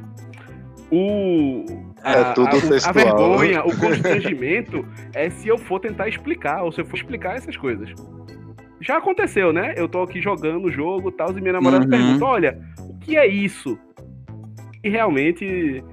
O 0.91 1.65
É 2.03 2.24
tudo 2.34 2.48
a, 2.48 2.58
a 2.58 2.62
textual. 2.62 2.94
vergonha, 2.94 3.62
o 3.63 3.75
constrangimento 3.77 4.86
é 5.13 5.29
se 5.29 5.48
eu 5.48 5.58
for 5.58 5.79
tentar 5.79 6.08
explicar, 6.08 6.63
ou 6.63 6.72
se 6.72 6.82
eu 6.82 6.86
for 6.86 6.96
explicar 6.96 7.36
essas 7.36 7.56
coisas. 7.56 7.89
Já 8.82 8.98
aconteceu, 8.98 9.51
né? 9.51 9.74
Eu 9.77 9.88
tô 9.89 10.01
aqui 10.01 10.22
jogando 10.22 10.65
o 10.65 10.72
jogo 10.72 11.10
e 11.10 11.12
tal, 11.12 11.32
e 11.38 11.41
minha 11.41 11.53
namorada 11.53 11.84
Uhum. 11.84 11.89
pergunta: 11.89 12.25
olha, 12.25 12.60
o 12.79 12.98
que 12.98 13.18
é 13.18 13.27
isso? 13.27 13.77
E 14.84 14.90
realmente 14.90 15.84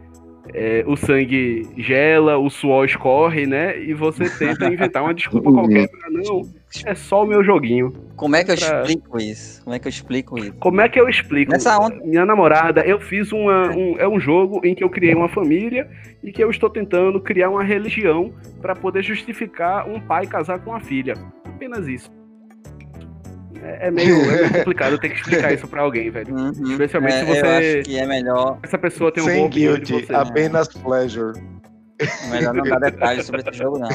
é, 0.54 0.84
o 0.86 0.96
sangue 0.96 1.66
gela, 1.76 2.38
o 2.38 2.48
suor 2.48 2.84
escorre, 2.84 3.46
né? 3.46 3.78
E 3.82 3.92
você 3.94 4.28
tenta 4.38 4.66
inventar 4.72 5.02
uma 5.02 5.12
desculpa 5.14 5.50
qualquer 5.52 5.88
pra 5.88 6.08
não. 6.10 6.42
É 6.84 6.94
só 6.94 7.24
o 7.24 7.26
meu 7.26 7.42
joguinho. 7.42 7.92
Como 8.16 8.36
é 8.36 8.44
que 8.44 8.50
eu 8.52 8.56
Pra- 8.56 8.82
explico 8.82 9.18
isso? 9.18 9.62
Como 9.64 9.74
é 9.74 9.78
que 9.78 9.86
eu 9.86 9.90
explico 9.90 10.38
isso? 10.38 10.52
Como 10.54 10.80
é 10.80 10.88
que 10.88 11.00
eu 11.00 11.08
explico? 11.08 11.50
Nessa 11.52 11.78
onda- 11.78 11.96
Minha 12.04 12.24
namorada, 12.26 12.82
eu 12.82 13.00
fiz 13.00 13.32
uma, 13.32 13.70
um, 13.74 13.96
é 13.98 14.06
um 14.06 14.20
jogo 14.20 14.60
em 14.64 14.74
que 14.74 14.84
eu 14.84 14.90
criei 14.90 15.14
uma 15.14 15.28
família 15.28 15.88
e 16.22 16.30
que 16.30 16.42
eu 16.42 16.50
estou 16.50 16.68
tentando 16.70 17.20
criar 17.20 17.50
uma 17.50 17.62
religião 17.64 18.32
para 18.60 18.74
poder 18.74 19.02
justificar 19.02 19.88
um 19.88 20.00
pai 20.00 20.26
casar 20.26 20.58
com 20.60 20.70
uma 20.70 20.80
filha. 20.80 21.14
Apenas 21.44 21.86
isso. 21.88 22.10
É, 23.66 23.88
é 23.88 23.90
meio, 23.90 24.14
é 24.30 24.36
meio 24.42 24.52
complicado 24.52 24.98
ter 24.98 25.08
que 25.08 25.16
explicar 25.16 25.52
isso 25.52 25.66
pra 25.66 25.82
alguém, 25.82 26.08
velho. 26.10 26.32
Uhum. 26.34 26.50
Especialmente 26.70 27.14
É, 27.14 27.18
se 27.18 27.24
você- 27.26 27.40
Eu 27.46 27.50
acho 27.78 27.82
que 27.88 27.98
é 27.98 28.06
melhor, 28.06 28.58
Essa 28.62 28.78
pessoa 28.78 29.10
tem 29.12 29.22
um 29.22 29.26
Sem 29.26 29.42
bom 29.42 29.48
guilty, 29.48 29.92
você. 30.06 30.14
apenas 30.14 30.68
pleasure. 30.68 31.32
melhor 32.30 32.54
não 32.54 32.62
dar 32.64 32.78
detalhes 32.78 33.26
sobre 33.26 33.40
esse 33.42 33.52
jogo, 33.58 33.78
não. 33.78 33.88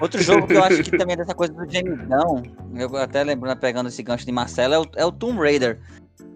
Outro 0.00 0.22
jogo 0.22 0.46
que 0.46 0.54
eu 0.54 0.62
acho 0.64 0.82
que 0.84 0.96
também 0.96 1.14
é 1.14 1.16
dessa 1.16 1.34
coisa 1.34 1.52
do 1.52 1.68
gemidão, 1.70 2.42
eu 2.76 2.96
até 2.96 3.22
lembrando, 3.24 3.58
pegando 3.58 3.88
esse 3.88 4.02
gancho 4.02 4.24
de 4.24 4.32
Marcelo, 4.32 4.74
é 4.74 4.78
o, 4.78 4.86
é 4.96 5.04
o 5.04 5.12
Tomb 5.12 5.38
Raider. 5.40 5.78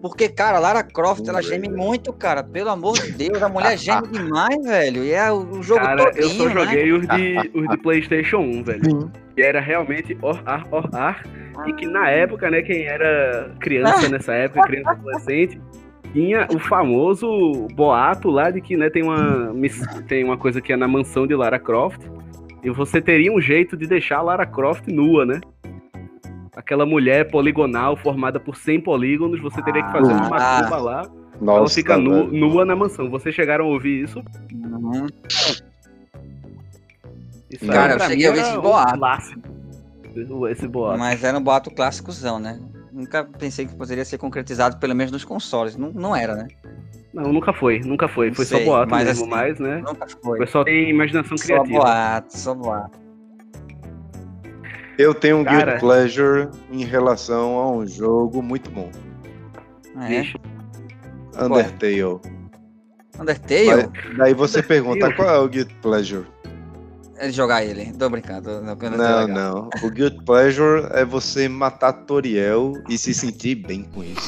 Porque, 0.01 0.27
cara, 0.29 0.59
Lara 0.59 0.83
Croft, 0.83 1.19
Tomb 1.19 1.29
ela 1.29 1.41
geme 1.41 1.67
Raider. 1.67 1.83
muito, 1.85 2.11
cara. 2.13 2.43
Pelo 2.43 2.69
amor 2.69 2.93
de 2.99 3.11
Deus, 3.13 3.41
a 3.41 3.47
mulher 3.49 3.77
geme 3.77 4.07
demais, 4.09 4.61
velho. 4.63 5.03
E 5.03 5.11
é 5.13 5.31
o, 5.31 5.37
o 5.37 5.63
jogo 5.63 5.79
Cara, 5.81 6.05
todinho, 6.11 6.23
eu 6.23 6.29
só 6.31 6.45
né? 6.45 6.53
joguei 6.53 6.91
os, 6.91 7.07
de, 7.07 7.51
os 7.53 7.67
de 7.69 7.77
PlayStation 7.77 8.37
1, 8.39 8.63
velho. 8.63 8.85
Sim. 8.85 9.11
Que 9.35 9.41
era 9.41 9.59
realmente 9.59 10.17
or-ar, 10.21 10.65
or-ar. 10.71 11.23
E 11.67 11.73
que 11.73 11.85
na 11.85 12.09
época, 12.09 12.49
né, 12.49 12.61
quem 12.61 12.85
era 12.85 13.51
criança 13.59 14.07
nessa 14.09 14.33
época, 14.33 14.63
criança 14.67 14.91
adolescente, 14.91 15.59
tinha 16.13 16.47
o 16.53 16.59
famoso 16.59 17.67
boato 17.73 18.29
lá 18.29 18.49
de 18.49 18.61
que 18.61 18.77
né, 18.77 18.89
tem, 18.89 19.03
uma, 19.03 19.53
tem 20.07 20.23
uma 20.23 20.37
coisa 20.37 20.61
que 20.61 20.71
é 20.71 20.77
na 20.77 20.87
mansão 20.87 21.27
de 21.27 21.35
Lara 21.35 21.59
Croft. 21.59 21.99
E 22.63 22.69
você 22.69 23.01
teria 23.01 23.31
um 23.31 23.39
jeito 23.39 23.75
de 23.77 23.85
deixar 23.85 24.17
a 24.17 24.21
Lara 24.21 24.45
Croft 24.45 24.87
nua, 24.87 25.25
né? 25.25 25.39
Aquela 26.55 26.85
mulher 26.85 27.29
poligonal 27.29 27.95
formada 27.97 28.39
por 28.39 28.55
100 28.55 28.79
polígonos, 28.81 29.39
você 29.41 29.61
teria 29.61 29.83
que 29.83 29.91
fazer 29.91 30.13
uma 30.13 30.35
Ah. 30.37 30.79
lá. 30.79 31.01
ela 31.01 31.11
Nossa, 31.41 31.75
fica 31.75 31.97
nu- 31.97 32.27
nua 32.31 32.63
na 32.63 32.75
mansão. 32.77 33.09
Vocês 33.09 33.35
chegaram 33.35 33.65
a 33.65 33.67
ouvir 33.67 34.03
isso? 34.03 34.23
Uhum. 34.53 35.05
Isso 37.49 37.65
Cara, 37.67 37.93
eu 37.93 37.99
cheguei 37.99 38.27
a 38.27 38.29
era 38.31 38.41
esse 38.41 38.57
um 38.57 38.61
boato. 38.61 38.97
clássico. 38.97 39.41
Esse 40.49 40.67
boato. 40.67 40.99
Mas 40.99 41.23
era 41.23 41.37
um 41.37 41.43
boato 41.43 41.69
clássicozão, 41.71 42.39
né? 42.39 42.59
Nunca 42.91 43.23
pensei 43.25 43.65
que 43.65 43.75
poderia 43.75 44.05
ser 44.05 44.17
concretizado, 44.17 44.77
pelo 44.77 44.95
menos 44.95 45.11
nos 45.11 45.25
consoles. 45.25 45.75
Não, 45.75 45.91
não 45.91 46.15
era, 46.15 46.35
né? 46.35 46.47
Não, 47.13 47.31
nunca 47.31 47.53
foi, 47.53 47.79
nunca 47.79 48.07
foi. 48.07 48.27
Não 48.27 48.35
Foi 48.35 48.45
só 48.45 48.57
sei, 48.57 48.65
boato 48.65 48.89
mas 48.91 49.05
mesmo, 49.07 49.21
assim, 49.23 49.29
mas, 49.31 49.59
né? 49.59 49.77
Nunca 49.77 50.05
O 50.05 50.09
foi. 50.23 50.39
pessoal 50.39 50.65
tem 50.65 50.89
imaginação 50.89 51.37
Só 51.37 51.45
criativa. 51.45 51.79
boato, 51.79 52.37
só 52.37 52.53
boato. 52.53 52.99
Eu 54.97 55.13
tenho 55.13 55.37
um 55.37 55.43
Cara. 55.43 55.65
guilty 55.65 55.79
pleasure 55.79 56.49
em 56.71 56.83
relação 56.85 57.57
a 57.57 57.71
um 57.71 57.85
jogo 57.85 58.41
muito 58.41 58.69
bom. 58.71 58.89
É. 60.01 60.07
Vixe, 60.07 60.35
Undertale. 61.37 62.19
Undertale? 63.19 63.89
Mas 64.07 64.17
daí 64.17 64.33
você 64.33 64.63
pergunta 64.63 65.13
qual 65.13 65.29
é 65.29 65.39
o 65.39 65.47
guilty 65.49 65.73
pleasure? 65.75 66.25
É 67.17 67.31
jogar 67.31 67.63
ele. 67.63 67.93
Tô 67.93 68.09
brincando. 68.09 68.61
Não, 68.61 68.75
não, 68.75 68.97
Não, 68.97 69.27
não. 69.27 69.69
O 69.83 69.89
guilty 69.89 70.21
pleasure 70.25 70.87
é 70.91 71.05
você 71.05 71.47
matar 71.47 71.93
Toriel 71.93 72.73
e 72.89 72.97
se 72.97 73.13
sentir 73.13 73.55
bem 73.55 73.83
com 73.83 74.03
isso. 74.03 74.27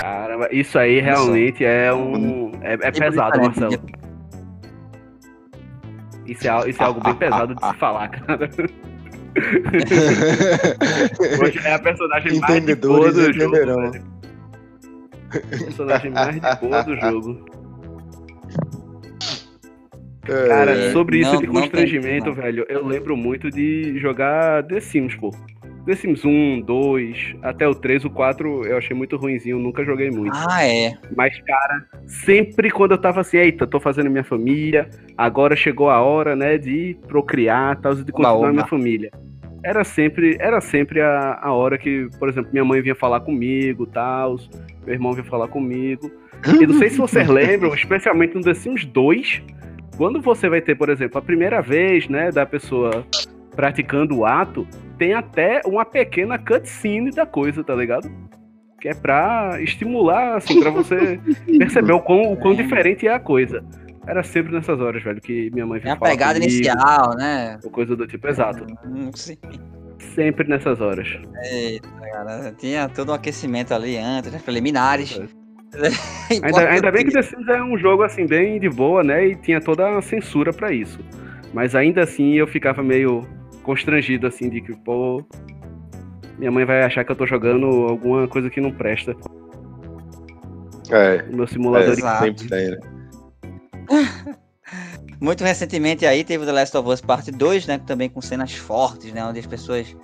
Caramba, 0.00 0.48
isso 0.52 0.78
aí 0.78 1.00
realmente 1.00 1.64
é 1.64 1.92
um. 1.92 2.52
É, 2.62 2.74
é 2.74 2.92
Tipo 2.92 3.06
pesado, 3.06 3.40
Marcelo. 3.40 3.72
Isso 6.26 6.48
é, 6.48 6.70
isso 6.70 6.82
é 6.82 6.86
algo 6.86 7.00
bem 7.00 7.14
pesado 7.16 7.54
de 7.54 7.66
se 7.66 7.74
falar, 7.74 8.08
cara. 8.08 8.50
Hoje 11.42 11.58
é 11.64 11.74
a 11.74 11.78
personagem 11.80 12.38
mais 12.38 12.64
de 12.64 12.74
boa 12.76 13.12
do 13.12 13.32
jogo. 13.32 13.92
personagem 15.50 16.10
mais 16.12 16.34
de 16.34 16.40
boa 16.60 16.84
do 16.84 16.96
jogo. 16.96 17.44
Cara, 20.24 20.70
É, 20.72 20.90
sobre 20.92 21.18
isso 21.18 21.32
não- 21.34 21.40
de 21.40 21.46
constrangimento, 21.46 22.26
não. 22.26 22.34
velho, 22.34 22.64
eu 22.68 22.86
lembro 22.86 23.16
muito 23.16 23.50
de 23.50 23.98
jogar 23.98 24.62
The 24.64 24.80
Sims, 24.80 25.14
pô. 25.16 25.30
The 25.86 25.94
Sims 25.94 26.24
1, 26.24 26.62
2, 26.62 27.34
até 27.42 27.68
o 27.68 27.74
3, 27.74 28.06
o 28.06 28.10
4 28.10 28.64
eu 28.66 28.78
achei 28.78 28.96
muito 28.96 29.18
ruinzinho, 29.18 29.58
nunca 29.58 29.84
joguei 29.84 30.10
muito. 30.10 30.32
Ah, 30.48 30.64
é. 30.66 30.94
Mas, 31.14 31.38
cara, 31.42 31.84
sempre 32.06 32.70
quando 32.70 32.92
eu 32.92 32.98
tava 32.98 33.20
assim, 33.20 33.36
eita, 33.36 33.66
tô 33.66 33.78
fazendo 33.78 34.08
minha 34.10 34.24
família, 34.24 34.88
agora 35.16 35.54
chegou 35.54 35.90
a 35.90 36.00
hora, 36.00 36.34
né, 36.34 36.56
de 36.56 36.96
procriar, 37.06 37.78
tal, 37.82 37.94
de 37.94 38.10
continuar 38.10 38.34
oba. 38.34 38.52
minha 38.52 38.66
família. 38.66 39.10
Era 39.62 39.84
sempre, 39.84 40.36
era 40.40 40.58
sempre 40.60 41.00
a, 41.02 41.38
a 41.42 41.52
hora 41.52 41.76
que, 41.76 42.08
por 42.18 42.28
exemplo, 42.30 42.50
minha 42.52 42.64
mãe 42.64 42.80
vinha 42.80 42.94
falar 42.94 43.20
comigo, 43.20 43.84
tal, 43.86 44.36
meu 44.86 44.94
irmão 44.94 45.12
vinha 45.12 45.24
falar 45.24 45.48
comigo. 45.48 46.10
E 46.60 46.66
não 46.66 46.74
sei 46.74 46.90
se 46.90 46.98
vocês 46.98 47.26
lembram, 47.26 47.74
especialmente 47.74 48.34
no 48.34 48.42
The 48.42 48.52
Sims 48.52 48.84
2, 48.84 49.42
quando 49.96 50.20
você 50.20 50.48
vai 50.48 50.60
ter, 50.60 50.74
por 50.76 50.88
exemplo, 50.88 51.18
a 51.18 51.22
primeira 51.22 51.60
vez, 51.60 52.08
né, 52.08 52.30
da 52.30 52.44
pessoa 52.46 53.04
praticando 53.54 54.16
o 54.18 54.24
ato, 54.26 54.66
tem 54.98 55.14
até 55.14 55.60
uma 55.64 55.84
pequena 55.84 56.38
cutscene 56.38 57.10
da 57.10 57.24
coisa, 57.26 57.62
tá 57.62 57.74
ligado? 57.74 58.10
Que 58.80 58.88
é 58.88 58.94
pra 58.94 59.58
estimular, 59.60 60.36
assim, 60.36 60.60
pra 60.60 60.70
você 60.70 61.18
perceber 61.58 61.92
o 61.92 62.00
quão, 62.00 62.32
o 62.32 62.36
quão 62.36 62.52
É. 62.54 62.56
diferente 62.56 63.06
é 63.06 63.14
a 63.14 63.20
coisa. 63.20 63.64
Era 64.06 64.22
sempre 64.22 64.52
nessas 64.52 64.78
horas, 64.80 65.02
velho, 65.02 65.20
que 65.20 65.50
minha 65.52 65.64
mãe 65.66 65.78
É 65.78 65.82
vinha 65.82 65.94
a 65.94 65.96
falar 65.96 66.10
pegada 66.10 66.34
comigo, 66.34 66.52
inicial, 66.52 67.16
né? 67.16 67.58
ou 67.64 67.70
coisa 67.70 67.96
do 67.96 68.06
tipo, 68.06 68.28
exato. 68.28 68.66
Hum, 68.86 69.10
sim. 69.14 69.38
Sempre 70.14 70.46
nessas 70.48 70.80
horas. 70.80 71.08
Eita, 71.50 71.88
cara. 72.12 72.52
Tinha 72.58 72.88
todo 72.88 73.10
um 73.12 73.14
aquecimento 73.14 73.72
ali 73.72 73.96
antes, 73.96 74.30
né? 74.30 74.40
Preliminares. 74.44 75.18
Ainda, 76.42 76.68
ainda 76.70 76.90
bem 76.90 77.04
que 77.04 77.12
The 77.12 77.22
Sims 77.22 77.46
é 77.48 77.62
um 77.62 77.76
jogo, 77.76 78.02
assim, 78.02 78.26
bem 78.26 78.58
de 78.58 78.70
boa, 78.70 79.04
né, 79.04 79.26
e 79.26 79.36
tinha 79.36 79.60
toda 79.60 79.98
a 79.98 80.02
censura 80.02 80.52
pra 80.52 80.72
isso. 80.72 80.98
Mas 81.52 81.74
ainda 81.74 82.02
assim 82.02 82.34
eu 82.34 82.46
ficava 82.46 82.82
meio 82.82 83.20
constrangido, 83.62 84.26
assim, 84.26 84.48
de 84.48 84.60
que, 84.60 84.74
pô, 84.74 85.22
minha 86.38 86.50
mãe 86.50 86.64
vai 86.64 86.82
achar 86.82 87.04
que 87.04 87.12
eu 87.12 87.16
tô 87.16 87.26
jogando 87.26 87.66
alguma 87.66 88.26
coisa 88.26 88.50
que 88.50 88.60
não 88.60 88.72
presta. 88.72 89.14
É, 90.90 91.24
O 91.30 91.36
meu 91.36 91.46
simulador 91.46 91.92
é 91.92 92.18
sempre 92.18 92.48
tem, 92.48 92.70
né? 92.70 92.78
Muito 95.20 95.44
recentemente 95.44 96.04
aí 96.04 96.24
teve 96.24 96.42
o 96.42 96.46
The 96.46 96.52
Last 96.52 96.76
of 96.76 96.88
Us 96.88 97.00
Parte 97.00 97.30
2, 97.30 97.66
né? 97.66 97.78
Também 97.86 98.10
com 98.10 98.20
cenas 98.20 98.52
fortes, 98.54 99.12
né? 99.12 99.24
Onde 99.24 99.38
as 99.38 99.46
pessoas 99.46 99.96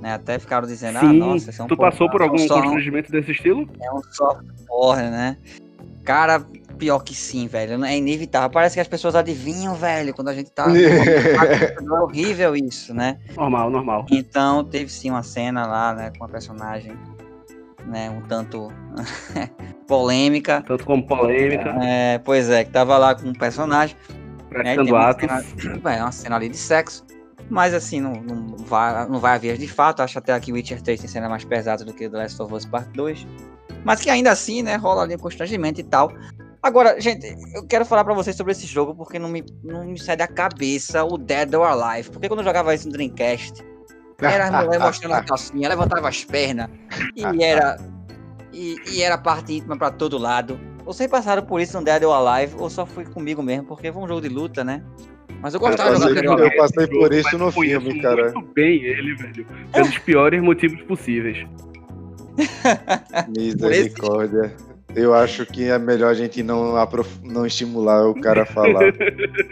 né, 0.00 0.14
até 0.14 0.38
ficaram 0.38 0.66
dizendo, 0.66 0.96
ah, 0.98 1.00
Sim, 1.02 1.18
nossa, 1.18 1.50
isso 1.50 1.60
é 1.62 1.64
um 1.64 1.68
tu 1.68 1.76
passou 1.76 2.10
por 2.10 2.20
é 2.20 2.24
um 2.24 2.26
algum 2.28 2.38
só- 2.38 2.60
constrangimento 2.60 3.12
desse 3.12 3.30
estilo? 3.32 3.68
É 3.82 3.92
um 3.92 4.02
soft 4.12 4.44
porn, 4.66 5.02
né? 5.10 5.36
Cara, 6.04 6.40
pior 6.78 7.00
que 7.00 7.14
sim, 7.14 7.46
velho. 7.46 7.84
É 7.84 7.96
inevitável. 7.98 8.48
Parece 8.50 8.74
que 8.74 8.80
as 8.80 8.88
pessoas 8.88 9.14
adivinham, 9.14 9.74
velho, 9.74 10.14
quando 10.14 10.28
a 10.28 10.34
gente 10.34 10.50
tá. 10.50 10.64
é 10.74 11.92
horrível 12.02 12.56
isso, 12.56 12.94
né? 12.94 13.18
Normal, 13.36 13.70
normal. 13.70 14.06
Então 14.10 14.64
teve 14.64 14.90
sim 14.90 15.10
uma 15.10 15.22
cena 15.22 15.66
lá, 15.66 15.94
né, 15.94 16.10
com 16.18 16.24
a 16.24 16.28
personagem, 16.28 16.92
né, 17.86 18.10
um 18.10 18.22
tanto 18.22 18.72
polêmica. 19.86 20.62
Tanto 20.66 20.84
como 20.84 21.06
polêmica, 21.06 21.70
É, 21.82 22.18
pois 22.18 22.48
é, 22.48 22.64
que 22.64 22.70
tava 22.70 22.96
lá 22.96 23.14
com 23.14 23.28
um 23.28 23.32
personagem. 23.34 23.94
né, 24.50 24.74
praticando 24.76 24.90
uma 24.94 25.08
atos. 25.10 25.28
cena- 25.28 25.92
é 25.94 26.02
uma 26.02 26.12
cena 26.12 26.36
ali 26.36 26.48
de 26.48 26.56
sexo. 26.56 27.04
Mas 27.50 27.74
assim, 27.74 28.00
não, 28.00 28.12
não, 28.12 28.56
vai, 28.58 29.08
não 29.08 29.18
vai 29.18 29.34
haver 29.34 29.58
de 29.58 29.66
fato. 29.66 30.00
Acho 30.00 30.18
até 30.18 30.38
que 30.38 30.52
Witcher 30.52 30.80
3 30.80 31.00
tem 31.00 31.08
cena 31.08 31.28
mais 31.28 31.44
pesada 31.44 31.84
do 31.84 31.92
que 31.92 32.08
The 32.08 32.16
Last 32.16 32.40
of 32.40 32.54
Us 32.54 32.64
Part 32.64 32.88
2. 32.92 33.26
Mas 33.84 34.00
que 34.00 34.08
ainda 34.08 34.30
assim, 34.30 34.62
né, 34.62 34.76
rola 34.76 35.02
ali 35.02 35.16
um 35.16 35.18
constrangimento 35.18 35.80
e 35.80 35.84
tal. 35.84 36.12
Agora, 36.62 37.00
gente, 37.00 37.26
eu 37.54 37.66
quero 37.66 37.84
falar 37.84 38.04
pra 38.04 38.14
vocês 38.14 38.36
sobre 38.36 38.52
esse 38.52 38.66
jogo 38.66 38.94
porque 38.94 39.18
não 39.18 39.28
me, 39.28 39.44
não 39.64 39.84
me 39.84 39.98
sai 39.98 40.16
da 40.16 40.28
cabeça 40.28 41.02
o 41.02 41.18
Dead 41.18 41.52
or 41.54 41.66
Alive. 41.66 42.10
Porque 42.10 42.28
quando 42.28 42.40
eu 42.40 42.44
jogava 42.44 42.74
isso 42.74 42.86
no 42.86 42.92
Dreamcast, 42.92 43.64
era 44.20 44.46
a 44.56 44.64
mulher 44.64 44.78
mostrando 44.78 45.14
a 45.14 45.24
calcinha, 45.24 45.68
levantava 45.68 46.08
as 46.08 46.24
pernas 46.24 46.68
e 47.16 47.42
era. 47.42 47.78
E, 48.52 48.76
e 48.90 49.02
era 49.02 49.16
parte 49.16 49.54
íntima 49.54 49.76
pra 49.76 49.90
todo 49.90 50.18
lado. 50.18 50.58
Vocês 50.84 51.08
passaram 51.08 51.42
por 51.42 51.60
isso 51.60 51.78
no 51.78 51.84
Dead 51.84 52.02
or 52.02 52.12
Alive 52.12 52.56
ou 52.58 52.68
só 52.68 52.84
foi 52.84 53.04
comigo 53.04 53.42
mesmo? 53.42 53.64
Porque 53.64 53.92
foi 53.92 54.02
um 54.02 54.08
jogo 54.08 54.20
de 54.20 54.28
luta, 54.28 54.64
né? 54.64 54.82
Mas 55.42 55.54
eu 55.54 55.60
gostava 55.60 55.94
de 55.94 56.00
passei 56.00 56.22
jogar 56.22 56.44
eu 56.44 56.56
passei 56.56 56.86
por 56.86 57.12
isso 57.12 57.38
no 57.38 57.46
eu 57.46 57.52
filme, 57.52 58.00
cara. 58.02 58.24
muito 58.32 58.52
bem 58.54 58.82
ele, 58.84 59.14
velho. 59.14 59.46
Pelos 59.72 59.98
piores 60.00 60.42
motivos 60.42 60.80
possíveis. 60.82 61.46
Misericórdia. 63.28 64.52
Eu 64.94 65.14
acho 65.14 65.46
que 65.46 65.64
é 65.68 65.78
melhor 65.78 66.10
a 66.10 66.14
gente 66.14 66.42
não, 66.42 66.76
aprof- 66.76 67.20
não 67.22 67.46
estimular 67.46 68.08
o 68.08 68.20
cara 68.20 68.42
a 68.42 68.46
falar. 68.46 68.92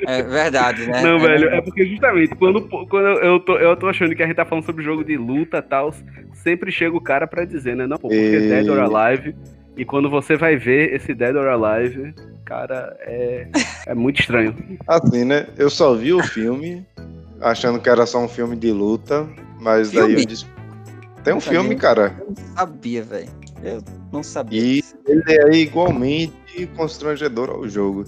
É 0.04 0.20
verdade, 0.22 0.84
né? 0.86 1.00
Não, 1.00 1.16
É 1.16 1.18
velho, 1.20 1.38
verdade. 1.40 1.56
é 1.56 1.60
porque 1.62 1.86
justamente 1.86 2.34
quando, 2.34 2.62
quando 2.88 3.06
eu, 3.20 3.38
tô, 3.38 3.56
eu 3.56 3.76
tô 3.76 3.86
achando 3.86 4.16
que 4.16 4.22
a 4.22 4.26
gente 4.26 4.34
tá 4.34 4.44
falando 4.44 4.64
sobre 4.64 4.82
jogo 4.82 5.04
de 5.04 5.16
luta 5.16 5.58
e 5.58 5.62
tal, 5.62 5.94
sempre 6.34 6.72
chega 6.72 6.96
o 6.96 7.00
cara 7.00 7.24
pra 7.28 7.44
dizer, 7.44 7.76
né? 7.76 7.86
Não, 7.86 7.96
pô, 7.98 8.08
porque 8.08 8.16
E- 8.20 8.48
Dead 8.48 8.68
or 8.68 8.80
Alive 8.80 9.34
E 9.78 9.84
quando 9.84 10.10
você 10.10 10.36
vai 10.36 10.56
ver 10.56 10.92
esse 10.92 11.14
Dead 11.14 11.36
or 11.36 11.46
Alive, 11.46 12.12
cara, 12.44 12.96
é, 13.02 13.46
é 13.86 13.94
muito 13.94 14.20
estranho. 14.20 14.52
Assim, 14.88 15.24
né? 15.24 15.46
Eu 15.56 15.70
só 15.70 15.94
vi 15.94 16.12
o 16.12 16.20
filme, 16.20 16.84
achando 17.40 17.78
que 17.78 17.88
era 17.88 18.04
só 18.04 18.18
um 18.18 18.28
filme 18.28 18.56
de 18.56 18.72
luta, 18.72 19.24
mas 19.60 19.92
Filme? 19.92 20.14
daí 20.14 20.22
eu 20.22 20.26
disse. 20.26 20.46
Tem 21.22 21.32
um 21.32 21.40
sabia. 21.40 21.60
filme, 21.60 21.76
cara. 21.76 22.16
Eu 22.18 22.26
não 22.26 22.56
sabia, 22.56 23.02
velho. 23.04 23.28
Eu 23.62 23.84
não 24.12 24.22
sabia. 24.24 24.60
E 24.60 24.84
ele 25.06 25.22
é 25.28 25.52
igualmente 25.54 26.66
constrangedor 26.76 27.48
ao 27.48 27.68
jogo. 27.68 28.04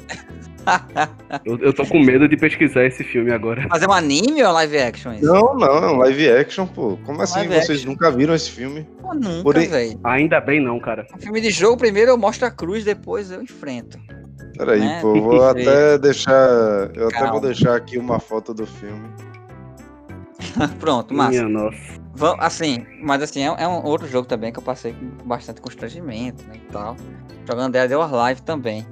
Eu, 1.44 1.56
eu 1.58 1.72
tô 1.72 1.86
com 1.86 2.00
medo 2.00 2.28
de 2.28 2.36
pesquisar 2.36 2.84
esse 2.84 3.02
filme 3.04 3.32
agora. 3.32 3.66
Mas 3.70 3.82
é 3.82 3.86
um 3.86 3.92
anime 3.92 4.42
ou 4.42 4.52
live 4.52 4.78
action 4.78 5.12
isso? 5.14 5.24
Não, 5.24 5.54
não, 5.56 5.76
é 5.76 5.92
um 5.92 5.96
live 5.98 6.28
action, 6.28 6.66
pô. 6.66 6.98
Como 7.06 7.22
assim 7.22 7.38
Live 7.48 7.54
vocês 7.66 7.84
nunca 7.84 8.10
viram 8.10 8.34
esse 8.34 8.50
filme? 8.50 8.86
Pô, 9.00 9.14
nunca, 9.14 9.42
Porém- 9.42 9.68
velho. 9.68 10.00
Ainda 10.04 10.40
bem 10.40 10.60
não, 10.60 10.78
cara. 10.80 11.06
Um 11.16 11.20
filme 11.20 11.40
de 11.40 11.50
jogo, 11.50 11.76
primeiro 11.76 12.10
eu 12.10 12.18
mostro 12.18 12.46
a 12.46 12.50
cruz, 12.50 12.84
depois 12.84 13.30
eu 13.30 13.40
enfrento. 13.42 13.98
Peraí, 14.56 14.80
Né? 14.80 14.98
pô, 15.00 15.20
vou 15.20 15.44
até 15.48 15.96
deixar. 15.98 16.32
Eu 16.94 17.06
até 17.08 17.18
Calma. 17.18 17.32
vou 17.32 17.40
deixar 17.40 17.76
aqui 17.76 17.96
uma 17.96 18.18
foto 18.18 18.52
do 18.52 18.66
filme. 18.66 19.08
Pronto, 20.80 21.14
massa. 21.14 21.30
Minha 21.30 21.48
nossa. 21.48 22.00
Assim, 22.38 22.84
mas 23.02 23.22
assim, 23.22 23.42
é, 23.42 23.54
é 23.62 23.68
um 23.68 23.82
outro 23.84 24.06
jogo 24.06 24.26
também 24.26 24.52
que 24.52 24.58
eu 24.58 24.62
passei 24.62 24.92
com 24.92 25.26
bastante 25.26 25.60
constrangimento, 25.60 26.44
né, 26.46 26.54
e 26.56 26.72
tal. 26.72 26.96
Jogando 27.48 27.72
Dead 27.72 27.92
or 27.92 28.12
Alive 28.14 28.42
também. 28.42 28.84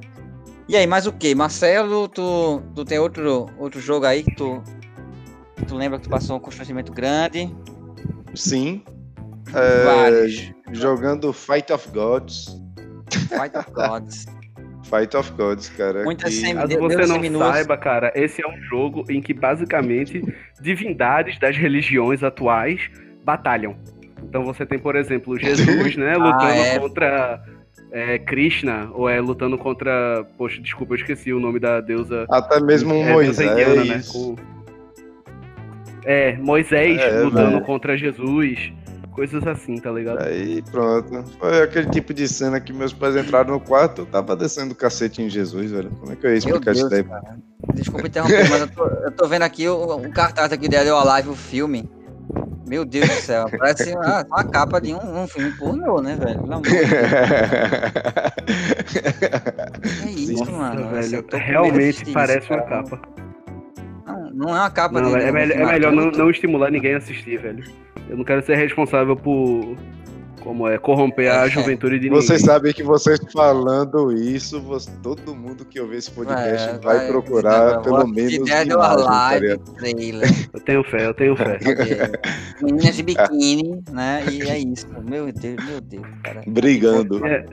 E 0.69 0.77
aí, 0.77 0.87
mais 0.87 1.07
o 1.07 1.13
que? 1.13 1.35
Marcelo, 1.35 2.09
tu, 2.09 2.63
tu 2.75 2.85
tem 2.85 2.99
outro, 2.99 3.49
outro 3.59 3.81
jogo 3.81 4.05
aí 4.05 4.23
que 4.23 4.35
tu, 4.35 4.63
tu 5.67 5.75
lembra 5.75 5.99
que 5.99 6.05
tu 6.05 6.11
passou 6.11 6.37
um 6.37 6.41
constrangimento 6.41 6.93
grande? 6.93 7.51
Sim. 8.35 8.83
É, 9.55 9.85
Vários. 9.85 10.53
jogando 10.73 11.33
Fight 11.33 11.73
of 11.73 11.89
Gods. 11.89 12.61
Fight 13.11 13.57
of 13.57 13.71
Gods. 13.73 14.27
Fight 14.85 15.17
of 15.17 15.33
Gods, 15.33 15.71
cara. 15.71 16.05
Muitas 16.05 16.35
que- 16.35 16.55
Caso 16.55 16.79
você 16.79 16.97
não 16.97 17.15
seminuas. 17.15 17.49
saiba, 17.49 17.77
cara, 17.77 18.13
esse 18.15 18.43
é 18.43 18.49
um 18.49 18.61
jogo 18.63 19.05
em 19.11 19.21
que 19.21 19.33
basicamente 19.35 20.23
divindades 20.61 21.39
das 21.39 21.57
religiões 21.57 22.23
atuais 22.23 22.91
batalham. 23.25 23.77
Então 24.23 24.45
você 24.45 24.67
tem, 24.67 24.79
por 24.79 24.97
exemplo, 24.97 25.39
Jesus, 25.39 25.97
né, 25.97 26.15
lutando 26.15 26.53
é. 26.53 26.79
contra 26.79 27.43
é, 27.91 28.19
Krishna, 28.19 28.91
ou 28.93 29.09
é 29.09 29.21
lutando 29.21 29.57
contra. 29.59 30.25
Poxa, 30.37 30.61
desculpa, 30.61 30.95
eu 30.95 30.97
esqueci 30.99 31.33
o 31.33 31.41
nome 31.41 31.59
da 31.59 31.81
deusa. 31.81 32.27
Até 32.31 32.61
mesmo 32.61 32.93
é, 32.95 32.97
deusa 32.97 33.13
Moisés. 33.15 33.51
indiana, 33.51 33.85
né, 33.85 34.03
com- 34.13 34.37
É, 36.05 36.37
Moisés 36.37 36.99
É, 37.01 37.21
lutando 37.23 37.53
velho. 37.53 37.65
contra 37.65 37.97
Jesus. 37.97 38.73
Coisas 39.13 39.45
assim, 39.49 39.75
tá 39.79 39.91
ligado? 39.91 40.23
Aí 40.23 40.63
pronto. 40.71 41.25
Foi 41.41 41.61
aquele 41.63 41.91
tipo 41.91 42.15
de 42.15 42.29
cena 42.29 42.61
que 42.61 42.73
meus 42.73 42.93
pais 42.93 43.17
entraram 43.17 43.51
no 43.55 43.61
quarto, 43.61 44.03
eu 44.03 44.07
tava 44.07 44.37
descendo 44.37 44.73
o 44.73 44.77
cacete 44.77 45.21
em 45.21 45.29
Jesus, 45.29 45.73
velho. 45.73 45.91
Como 45.99 46.13
é 46.13 46.17
que 46.17 46.25
eu 46.25 46.31
ia 46.31 46.35
Meu 46.35 46.39
explicar 46.39 46.73
isso 46.73 46.89
daí? 46.89 47.03
cara. 47.03 47.37
Desculpa 47.75 48.07
interromper, 48.07 48.49
mas 48.49 48.61
eu 48.61 48.69
tô, 48.69 48.87
eu 48.87 49.11
tô 49.11 49.27
vendo 49.27 49.43
aqui 49.43 49.69
o, 49.69 49.97
o 49.97 50.11
cartaz 50.13 50.53
aqui 50.53 50.69
Dead 50.69 50.87
or 50.87 51.05
Alive, 51.05 51.31
o 51.31 51.35
filme. 51.35 51.91
Meu 52.69 52.85
Deus 52.85 53.09
do 53.09 53.15
céu, 53.15 53.47
parece 53.59 53.95
uma, 53.95 54.25
uma 54.29 54.45
capa 54.45 54.81
de 54.81 54.95
um, 54.95 55.23
um 55.23 55.27
filme 55.27 55.51
pornô, 55.53 56.03
né, 56.03 56.17
velho? 56.17 56.39
Pelo 56.41 56.53
amor 56.53 56.63
de 56.63 56.71
Deus. 56.71 56.89
É 60.05 60.11
isso, 60.11 60.45
Nossa, 60.45 60.53
mano. 60.53 60.89
Velho, 60.89 61.25
realmente 61.33 62.13
parece 62.13 62.39
isso, 62.39 62.53
uma 62.53 62.63
cara. 62.63 62.83
capa. 62.83 63.01
Não, 64.07 64.31
não 64.31 64.49
é 64.57 64.61
uma 64.61 64.71
capa 64.71 65.01
Não, 65.01 65.11
de. 65.11 65.17
é, 65.17 65.33
melhor, 65.33 65.57
de 65.57 65.63
é 65.63 65.67
melhor 65.67 65.93
não, 65.93 66.11
não 66.11 66.31
estimular 66.31 66.71
ninguém 66.71 66.95
a 66.95 66.99
assistir, 66.99 67.39
velho. 67.39 67.65
Eu 68.09 68.17
não 68.17 68.25
quero 68.25 68.45
ser 68.45 68.57
responsável 68.57 69.17
por. 69.17 69.77
Como 70.49 70.67
é? 70.67 70.79
Corromper 70.79 71.31
a 71.31 71.45
É. 71.47 71.51
juventude 71.51 71.99
de 71.99 72.09
Vocês 72.09 72.41
ninguém. 72.41 72.47
sabem 72.55 72.73
que 72.73 72.83
vocês 72.83 73.21
falando 73.31 74.11
isso, 74.11 74.59
você- 74.63 74.91
todo 75.03 75.35
mundo 75.35 75.63
que 75.63 75.79
ouvir 75.79 75.99
esse 75.99 76.11
podcast 76.11 76.71
É, 76.71 76.79
vai, 76.79 77.07
procurar 77.07 77.83
pelo 77.83 78.07
menos 78.07 78.33
Dead 78.33 78.69
or 78.73 78.79
imagem, 78.79 79.05
tá 79.05 79.39
ligado? 79.41 79.75
trailer. 79.75 80.23
Eu 80.55 80.61
tenho 80.61 80.85
fé, 80.85 81.05
eu 81.07 81.13
tenho 81.13 81.37
fé. 81.37 81.59
ok. 81.69 82.63
Meninas 82.63 82.97
de 82.97 83.03
biquíni, 83.03 83.83
né? 83.93 84.25
E 84.33 84.41
é 84.41 84.59
isso. 84.59 84.87
Meu 85.07 85.31
Deus, 85.31 85.63
meu 85.67 85.83
Deus, 85.83 86.07
cara. 86.25 86.43
Brigando. 86.47 87.27
É, 87.27 87.45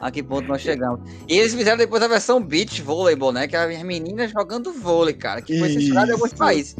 A 0.00 0.10
que 0.10 0.20
ponto 0.20 0.48
nós 0.48 0.60
chegamos? 0.60 0.98
E 1.28 1.38
eles 1.38 1.54
fizeram 1.54 1.78
depois 1.78 2.02
a 2.02 2.08
versão 2.08 2.42
beach 2.42 2.82
volleyball, 2.82 3.30
né? 3.30 3.46
Que 3.46 3.54
é 3.54 3.60
as 3.76 3.82
meninas 3.84 4.32
jogando 4.32 4.72
vôlei, 4.72 5.14
cara. 5.14 5.40
Que 5.40 5.60
foi 5.60 5.68
censurado 5.68 6.10
em 6.10 6.14
alguns 6.14 6.30
Isso. 6.30 6.36
países. 6.38 6.74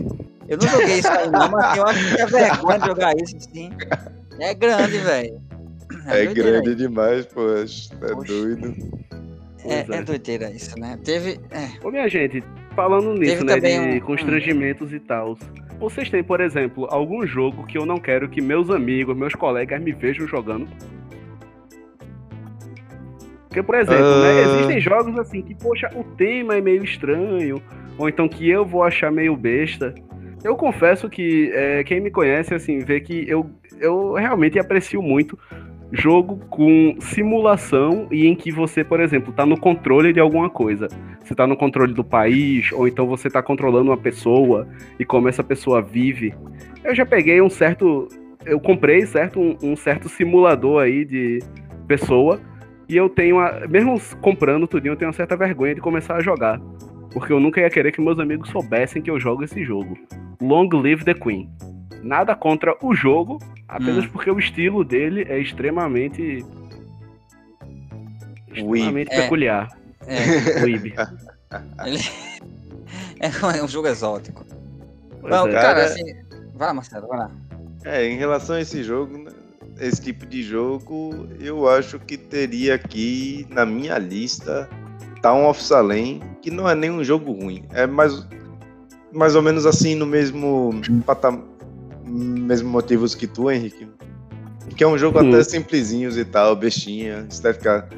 Eu 0.49 0.59
não 0.61 0.67
joguei 0.69 0.99
isso 0.99 1.09
aí, 1.09 1.31
não, 1.31 1.49
mas 1.49 1.77
eu 1.79 1.87
acho 1.87 2.17
que 2.17 2.21
é 2.21 2.27
vergonha 2.27 2.79
de 2.81 2.87
jogar 2.87 3.13
isso, 3.17 3.37
sim. 3.55 3.71
É 4.41 4.53
grande, 4.53 4.99
velho. 4.99 5.41
É 6.07 6.25
doideira 6.25 6.51
grande 6.61 6.75
demais, 6.77 7.27
pô. 7.27 7.41
É 7.49 7.63
Oxe. 7.63 7.91
doido. 8.27 8.75
É, 9.65 9.75
é. 9.75 9.87
é 9.97 10.03
doideira 10.03 10.51
isso, 10.51 10.79
né? 10.79 10.99
Teve. 11.05 11.39
É, 11.51 11.87
Ô, 11.87 11.91
minha 11.91 12.09
gente, 12.09 12.43
falando 12.75 13.15
nisso, 13.15 13.45
Teve 13.47 13.61
né, 13.61 13.91
de 13.93 13.97
um- 13.99 14.01
constrangimentos 14.01 14.93
e 14.93 14.99
tal. 15.01 15.37
Vocês 15.79 16.09
têm, 16.11 16.23
por 16.23 16.41
exemplo, 16.41 16.87
algum 16.91 17.27
jogo 17.27 17.65
que 17.67 17.77
eu 17.79 17.85
não 17.87 17.99
quero 17.99 18.29
que 18.29 18.41
meus 18.41 18.71
amigos, 18.71 19.17
meus 19.17 19.35
colegas 19.35 19.83
me 19.83 19.93
vejam 19.93 20.27
jogando? 20.29 20.69
Porque, 23.49 23.63
por 23.63 23.75
exemplo, 23.75 24.23
né, 24.23 24.45
Ah. 24.45 24.55
existem 24.55 24.81
jogos 24.81 25.19
assim 25.19 25.43
que, 25.43 25.55
poxa, 25.55 25.91
o 25.95 26.03
tema 26.03 26.57
é 26.57 26.61
meio 26.61 26.83
estranho, 26.83 27.61
ou 27.99 28.09
então 28.09 28.29
que 28.29 28.49
eu 28.49 28.65
vou 28.65 28.83
achar 28.83 29.13
meio 29.13 29.37
besta. 29.37 29.95
Eu 30.43 30.57
confesso 30.57 31.09
que 31.09 31.51
é, 31.55 31.85
quem 31.85 32.01
me 32.01 32.11
conhece, 32.11 32.55
assim, 32.55 32.79
vê 32.79 33.01
que 33.01 33.29
eu, 33.29 33.49
eu 33.79 34.15
realmente 34.15 34.59
aprecio 34.59 35.03
muito 35.03 35.39
jogo 35.93 36.39
com 36.49 36.97
simulação 37.01 38.09
e 38.11 38.27
em 38.27 38.35
que 38.35 38.51
você, 38.51 38.83
por 38.83 38.99
exemplo, 38.99 39.33
tá 39.33 39.45
no 39.45 39.61
controle 39.61 40.13
de 40.13 40.19
alguma 40.19 40.49
coisa. 40.49 40.89
Você 41.23 41.35
tá 41.35 41.47
no 41.47 41.57
controle 41.57 41.93
do 41.93 42.03
país, 42.03 42.73
ou 42.73 42.89
então 42.89 43.07
você 43.07 43.29
tá 43.29 43.43
controlando 43.43 43.91
uma 43.91 43.97
pessoa 43.97 44.67
e 44.99 45.05
como 45.05 45.29
essa 45.29 45.45
pessoa 45.45 45.83
vive. 45.83 46.35
Eu 46.83 46.95
já 46.95 47.05
peguei 47.05 47.41
um 47.43 47.51
certo. 47.51 48.09
Eu 48.45 48.59
comprei, 48.59 49.07
certo? 49.07 49.39
Um, 49.39 49.57
um 49.63 49.77
certo 49.77 50.09
simulador 50.09 50.83
aí 50.83 51.05
de 51.05 51.41
pessoa. 51.87 52.41
E 52.89 52.97
eu 52.97 53.09
tenho. 53.09 53.39
A, 53.39 53.69
mesmo 53.69 54.01
comprando 54.21 54.67
tudinho, 54.67 54.93
eu 54.93 54.97
tenho 54.97 55.11
uma 55.11 55.17
certa 55.17 55.37
vergonha 55.37 55.75
de 55.75 55.81
começar 55.81 56.17
a 56.17 56.23
jogar. 56.23 56.59
Porque 57.13 57.33
eu 57.33 57.39
nunca 57.39 57.61
ia 57.61 57.69
querer 57.69 57.93
que 57.93 58.01
meus 58.01 58.19
amigos 58.19 58.49
soubessem 58.49 59.03
que 59.03 59.11
eu 59.11 59.21
jogo 59.21 59.45
esse 59.45 59.63
jogo. 59.63 59.97
Long 60.41 60.69
Live 60.73 61.05
the 61.05 61.15
Queen. 61.15 61.51
Nada 62.03 62.35
contra 62.35 62.77
o 62.83 62.95
jogo, 62.95 63.39
apenas 63.69 64.05
Hum. 64.05 64.09
porque 64.13 64.31
o 64.31 64.39
estilo 64.39 64.85
dele 64.85 65.25
é 65.29 65.39
extremamente. 65.39 66.45
extremamente 68.53 69.13
É. 69.13 69.23
peculiar. 69.23 69.69
é, 70.07 70.63
Weeb. 70.65 70.95
ele... 71.87 71.99
é 73.59 73.63
um 73.63 73.69
jogo 73.69 73.87
exótico. 73.89 74.45
Pois 75.21 75.31
Não, 75.33 75.47
é. 75.47 75.53
cara, 75.53 75.63
Cara, 75.75 75.85
assim. 75.85 76.15
Vai 76.55 76.69
lá, 76.69 76.75
Marcelo, 76.75 77.07
vai 77.09 77.19
lá. 77.19 77.31
É, 77.85 78.05
em 78.07 78.17
relação 78.17 78.57
a 78.57 78.61
esse 78.61 78.83
jogo, 78.83 79.17
né, 79.19 79.31
esse 79.81 80.01
tipo 80.03 80.27
de 80.27 80.43
jogo, 80.43 81.29
eu 81.41 81.69
acho 81.69 81.99
que 81.99 82.17
teria 82.17 82.75
aqui 82.75 83.47
na 83.51 83.65
minha 83.65 83.97
lista 83.99 84.69
Town 85.23 85.49
of 85.49 85.63
Salem, 85.63 86.21
que 86.43 86.51
não 86.51 86.69
é 86.69 86.75
nenhum 86.75 87.03
jogo 87.03 87.33
ruim. 87.33 87.65
É 87.73 87.87
mais, 87.87 88.27
mais 89.13 89.35
ou 89.35 89.43
menos 89.43 89.67
assim 89.67 89.95
no 89.95 90.07
mesmo 90.07 90.73
patam, 91.07 91.45
mesmo 92.13 92.69
motivos 92.71 93.15
que 93.15 93.27
tu, 93.27 93.51
Henrique. 93.51 93.89
Que 94.77 94.85
é 94.85 94.87
um 94.89 94.97
jogo 94.99 95.21
Hum. 95.21 95.29
até 95.29 95.43
simplesinhos 95.45 96.17
e 96.17 96.25
tal, 96.25 96.55
bestinha, 96.57 97.27
estética 97.31 97.89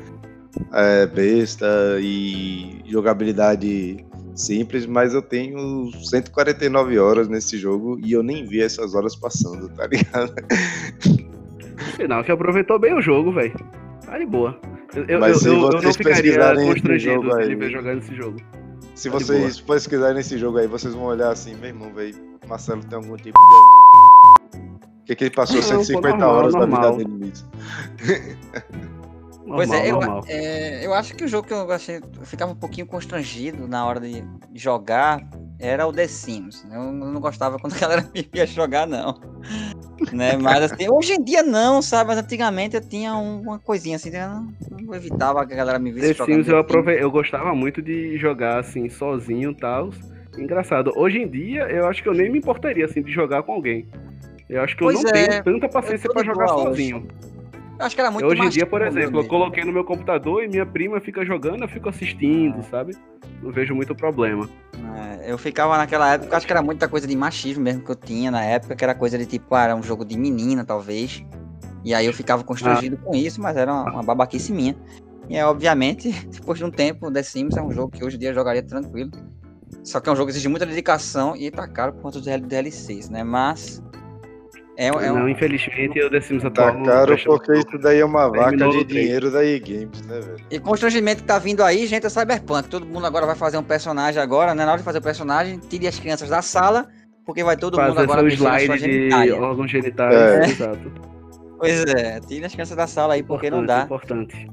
é, 0.73 1.07
besta 1.07 1.67
e 2.01 2.81
jogabilidade 2.87 4.05
simples, 4.35 4.85
mas 4.87 5.15
eu 5.15 5.23
tenho 5.23 5.91
149 6.05 6.99
horas 6.99 7.29
nesse 7.29 7.57
jogo 7.57 7.99
e 8.03 8.13
eu 8.13 8.23
nem 8.23 8.45
vi 8.45 8.61
essas 8.61 8.95
horas 8.95 9.15
passando, 9.15 9.69
tá 9.71 9.87
ligado? 9.87 10.35
Sinal 11.97 12.25
que 12.25 12.33
aproveitou 12.33 12.79
bem 12.79 12.95
o 12.95 13.01
jogo, 13.01 13.33
velho. 13.33 13.55
Tá 14.05 14.19
de 14.19 14.27
boa. 14.27 14.59
Eu, 14.95 15.05
eu, 15.07 15.21
Mas 15.21 15.39
se 15.39 15.49
eu, 15.49 15.55
eu 15.55 15.61
vocês 15.61 15.83
não 15.85 15.93
ficaria 15.93 16.53
esse 16.53 16.67
constrangido 16.67 17.39
de 17.49 17.55
ver 17.55 17.71
jogar 17.71 17.95
nesse 17.97 18.15
jogo. 18.15 18.37
Se 18.95 19.11
Tá 19.11 19.19
vocês 19.19 19.61
pesquisarem 19.61 20.15
nesse 20.17 20.39
jogo 20.39 20.59
aí, 20.59 20.67
vocês 20.69 20.95
vão 20.95 21.05
olhar 21.05 21.31
assim, 21.31 21.55
meu 21.57 21.69
irmão, 21.69 21.93
velho, 21.93 22.15
Marcelo 22.49 22.81
tem 22.85 22.97
algum 22.97 23.17
tipo 23.17 23.39
de 23.39 23.84
Por 25.05 25.09
que, 25.09 25.17
que 25.17 25.25
ele 25.25 25.35
passou 25.35 25.57
Não, 25.57 25.63
pô, 25.63 25.69
150 25.85 26.09
normal, 26.17 26.35
horas 26.35 26.53
da 26.55 26.59
normal. 26.61 26.97
vida 26.97 27.05
dele 27.11 27.25
nisso? 27.27 27.47
Pois 29.47 29.71
é 29.71 29.91
eu, 29.91 30.01
é, 30.27 30.87
eu 30.87 30.95
acho 30.95 31.15
que 31.15 31.25
o 31.25 31.29
jogo 31.29 31.47
que 31.47 31.53
eu 31.53 31.71
achei, 31.71 31.97
eu 31.97 32.25
ficava 32.27 32.53
um 32.53 32.57
pouquinho 32.57 32.87
constrangido 32.87 33.69
na 33.69 33.85
hora 33.85 34.01
de 34.01 34.25
jogar 34.55 35.21
era 35.61 35.87
o 35.87 35.93
The 35.93 36.09
Sims. 36.09 36.65
Eu 36.73 36.91
não 36.91 37.21
gostava 37.21 37.59
quando 37.59 37.75
a 37.75 37.79
galera 37.79 38.09
me 38.15 38.27
via 38.33 38.47
jogar, 38.47 38.87
não. 38.87 39.21
né? 40.11 40.39
Mas 40.39 40.73
assim, 40.73 40.89
hoje 40.91 41.13
em 41.13 41.23
dia 41.23 41.43
não, 41.43 41.83
sabe? 41.83 42.09
Mas 42.09 42.19
antigamente 42.19 42.75
eu 42.77 42.81
tinha 42.81 43.15
um- 43.15 43.43
uma 43.43 43.59
coisinha 43.59 43.97
assim, 43.97 44.09
eu 44.09 44.27
não, 44.29 44.49
não 44.83 44.95
evitava 44.95 45.47
que 45.47 45.53
a 45.53 45.57
galera 45.57 45.79
me 45.79 45.93
visse 45.93 46.15
The. 46.15 46.25
Sims 46.25 46.49
eu, 46.49 46.55
The 46.55 46.61
aprove... 46.61 46.99
eu 46.99 47.11
gostava 47.11 47.55
muito 47.55 47.83
de 47.83 48.17
jogar 48.17 48.61
assim, 48.61 48.89
sozinho 48.89 49.51
e 49.51 49.57
tal. 49.57 49.91
Engraçado. 50.39 50.91
Hoje 50.97 51.19
em 51.19 51.29
dia, 51.29 51.65
eu 51.71 51.87
acho 51.87 52.03
que 52.03 52.09
eu 52.09 52.15
nem 52.15 52.33
me 52.33 52.39
importaria 52.39 52.87
assim 52.87 53.03
de 53.03 53.13
jogar 53.13 53.43
com 53.43 53.53
alguém. 53.53 53.87
Eu 54.49 54.63
acho 54.63 54.77
que 54.77 54.85
eu 54.85 54.89
Pois 54.89 55.03
não 55.03 55.11
é, 55.11 55.29
tenho 55.29 55.45
tanta 55.45 55.69
paciência 55.69 56.09
eu 56.09 56.15
de 56.15 56.27
jogar 56.27 56.55
hoje. 56.55 56.65
sozinho. 56.65 57.09
Eu 57.79 57.87
acho 57.87 57.95
que 57.95 58.01
era 58.01 58.11
muito 58.11 58.27
Hoje 58.27 58.43
em 58.43 58.49
dia, 58.51 58.67
por 58.67 58.83
exemplo, 58.83 59.21
eu 59.21 59.27
coloquei 59.27 59.65
no 59.65 59.73
meu 59.73 59.85
computador 59.85 60.45
e 60.45 60.49
minha 60.49 60.65
prima 60.65 61.01
fica 61.01 61.25
jogando, 61.25 61.63
eu 61.63 61.69
fico 61.69 61.89
assistindo, 61.89 62.63
sabe? 62.71 62.97
Não 63.43 63.51
vejo 63.51 63.75
muito 63.75 63.95
problema. 63.97 64.49
É, 64.97 65.33
eu 65.33 65.37
ficava 65.37 65.77
naquela 65.77 66.15
época, 66.15 66.33
eu 66.33 66.37
acho 66.37 66.47
que 66.47 66.53
era 66.53 66.63
muita 66.63 66.89
coisa 66.89 67.07
de 67.07 67.17
machismo 67.17 67.65
mesmo 67.65 67.83
que 67.83 67.91
eu 67.91 67.97
tinha 67.97 68.31
na 68.31 68.45
época, 68.45 68.77
que 68.77 68.85
era 68.85 68.95
coisa 68.95 69.19
de 69.19 69.27
tipo, 69.27 69.55
ah, 69.55 69.65
era 69.65 69.75
um 69.75 69.83
jogo 69.83 70.05
de 70.05 70.17
menina, 70.17 70.65
talvez. 70.65 71.25
E 71.85 71.93
aí 71.93 72.07
eu 72.07 72.13
ficava 72.13 72.45
constrangido 72.45 72.97
com 72.97 73.15
isso, 73.15 73.43
mas 73.43 73.57
era 73.57 73.73
uma, 73.73 73.91
uma 73.91 74.03
babaquice 74.03 74.53
minha. 74.53 74.77
E 75.29 75.37
é 75.37 75.45
obviamente, 75.45 76.13
depois 76.31 76.59
de 76.59 76.65
um 76.65 76.71
tempo, 76.71 77.11
The 77.11 77.23
Sims 77.23 77.57
é 77.57 77.63
um 77.63 77.73
jogo 77.73 77.91
que 77.91 78.05
hoje 78.05 78.17
em 78.17 78.21
dia 78.21 78.31
eu 78.31 78.35
jogaria 78.35 78.63
tranquilo. 78.63 79.11
Só 79.83 80.01
que 80.01 80.09
é 80.09 80.13
um 80.13 80.17
jogo 80.17 80.27
que 80.27 80.33
exige 80.33 80.49
muita 80.49 80.65
dedicação 80.65 81.35
e 81.37 81.51
tá 81.51 81.67
caro 81.67 81.93
por 81.93 82.03
conta 82.03 82.21
dos 82.21 82.27
DLCs, 82.27 83.11
né? 83.11 83.25
Mas. 83.25 83.83
É, 84.77 84.89
é 84.89 84.93
um, 85.13 85.19
Não, 85.21 85.29
infelizmente, 85.29 86.01
The 86.11 86.21
Sims 86.21 86.43
Tá 86.43 86.49
atual 86.49 86.75
não 86.75 86.83
caro 86.85 87.17
porque 87.25 87.53
isso 87.53 87.79
daí 87.81 88.01
é 88.01 88.05
uma 88.05 88.29
vaca 88.29 88.57
de 88.57 88.85
dinheiro 88.85 89.31
da 89.31 89.45
E-Games, 89.45 90.03
né, 90.03 90.19
velho? 90.21 90.37
E 90.51 90.59
constrangimento 90.59 91.23
que 91.23 91.29
tá 91.29 91.39
vindo 91.39 91.63
aí, 91.63 91.87
gente, 91.87 92.07
é 92.07 92.09
Cyberpunk. 92.09 92.69
Todo 92.69 92.85
mundo 92.85 93.07
agora 93.07 93.25
vai 93.25 93.37
fazer 93.37 93.57
um 93.57 93.63
personagem 93.63 94.21
agora, 94.21 94.53
né? 94.55 94.65
Na 94.65 94.73
hora 94.73 94.79
de 94.79 94.85
fazer 94.85 94.99
o 94.99 95.03
personagem, 95.03 95.59
tire 95.59 95.87
as 95.87 95.99
crianças 95.99 96.29
da 96.29 96.43
sala, 96.43 96.89
porque 97.25 97.45
vai 97.45 97.57
todo 97.57 97.79
mundo 97.79 97.95
Fazer 97.95 98.03
agora 98.03 98.23
mexer 98.25 98.43
na 98.43 98.59
sua 98.59 98.77
slide 98.77 99.09
de 99.09 99.33
órgãos 99.33 99.71
genitais, 99.71 100.15
É. 100.15 100.45
exato. 100.45 100.93
Pois 101.57 101.85
é, 101.85 102.21
tire 102.21 102.45
as 102.45 102.53
crianças 102.53 102.77
da 102.77 102.87
sala 102.89 103.15
aí, 103.15 103.23
porque 103.23 103.49
não 103.49 103.65
dá. 103.65 103.83
Importante. 103.83 104.51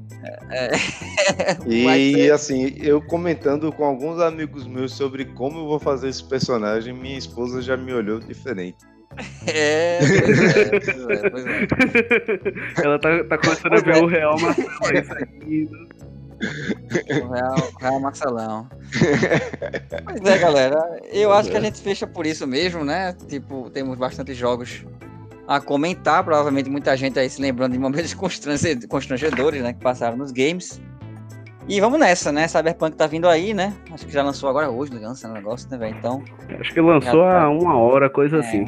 Vai 1.84 1.98
E 2.06 2.12
ser- 2.14 2.32
assim, 2.32 2.74
eu 2.78 3.02
comentando 3.02 3.72
com 3.72 3.84
alguns 3.84 4.20
amigos 4.20 4.68
meus 4.68 4.92
sobre 4.94 5.24
como 5.24 5.58
eu 5.58 5.66
vou 5.66 5.80
fazer 5.80 6.08
esse 6.08 6.22
personagem, 6.22 6.94
minha 6.94 7.18
esposa 7.18 7.60
já 7.60 7.76
me 7.76 7.92
olhou 7.92 8.20
diferente. 8.20 8.76
É, 9.46 9.98
pois 10.00 10.56
é, 10.56 10.80
pois 10.80 11.08
é, 11.10 11.30
pois 11.30 11.46
é. 11.46 12.84
Ela 12.84 12.98
tá, 12.98 13.24
tá 13.24 13.38
começando 13.38 13.72
a 13.74 13.80
ver 13.80 14.02
o 14.02 14.06
real 14.06 14.38
Marcelo 14.40 14.68
aí 14.84 15.04
saindo. 15.04 15.88
O 17.22 17.32
Real, 17.32 17.56
Real 17.80 18.00
Marcelão. 18.00 18.68
Pois 20.04 20.20
é, 20.24 20.38
galera. 20.38 21.00
Eu 21.12 21.32
acho 21.32 21.50
que 21.50 21.56
a 21.56 21.60
gente 21.60 21.80
fecha 21.80 22.06
por 22.06 22.26
isso 22.26 22.46
mesmo, 22.46 22.84
né? 22.84 23.14
Tipo, 23.28 23.70
temos 23.70 23.96
bastante 23.96 24.34
jogos 24.34 24.84
a 25.46 25.60
comentar. 25.60 26.24
Provavelmente 26.24 26.68
muita 26.68 26.96
gente 26.96 27.18
aí 27.18 27.30
se 27.30 27.40
lembrando 27.40 27.72
de 27.72 27.78
momentos 27.78 28.12
constrange- 28.14 28.86
constrangedores, 28.88 29.62
né? 29.62 29.72
Que 29.72 29.80
passaram 29.80 30.16
nos 30.16 30.32
games. 30.32 30.80
E 31.68 31.80
vamos 31.80 32.00
nessa, 32.00 32.32
né? 32.32 32.48
Cyberpunk 32.48 32.96
tá 32.96 33.06
vindo 33.06 33.28
aí, 33.28 33.54
né? 33.54 33.72
Acho 33.92 34.04
que 34.04 34.12
já 34.12 34.20
lançou 34.24 34.48
agora 34.50 34.68
hoje, 34.68 34.92
lança 34.98 35.28
o 35.28 35.32
negócio, 35.32 35.70
né, 35.70 35.78
velho? 35.78 35.94
Então, 35.96 36.24
Acho 36.58 36.74
que 36.74 36.80
lançou 36.80 37.22
há 37.22 37.48
uma 37.48 37.78
hora, 37.78 38.10
coisa 38.10 38.40
assim. 38.40 38.64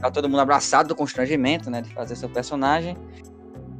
Tá 0.00 0.10
todo 0.10 0.28
mundo 0.28 0.40
abraçado 0.40 0.88
do 0.88 0.94
constrangimento, 0.94 1.70
né? 1.70 1.82
De 1.82 1.92
fazer 1.92 2.16
seu 2.16 2.28
personagem. 2.28 2.96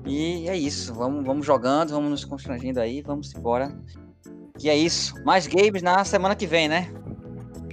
E 0.05 0.49
é 0.49 0.57
isso. 0.57 0.95
Vamos, 0.95 1.25
vamos 1.25 1.45
jogando, 1.45 1.91
vamos 1.91 2.11
nos 2.11 2.25
constrangendo 2.25 2.81
aí, 2.81 3.03
vamos 3.03 3.35
embora. 3.35 3.73
Que 4.59 4.69
é 4.69 4.77
isso. 4.77 5.15
Mais 5.25 5.47
games 5.47 5.83
na 5.83 6.05
semana 6.05 6.35
que 6.35 6.47
vem, 6.47 6.69
né? 6.69 6.89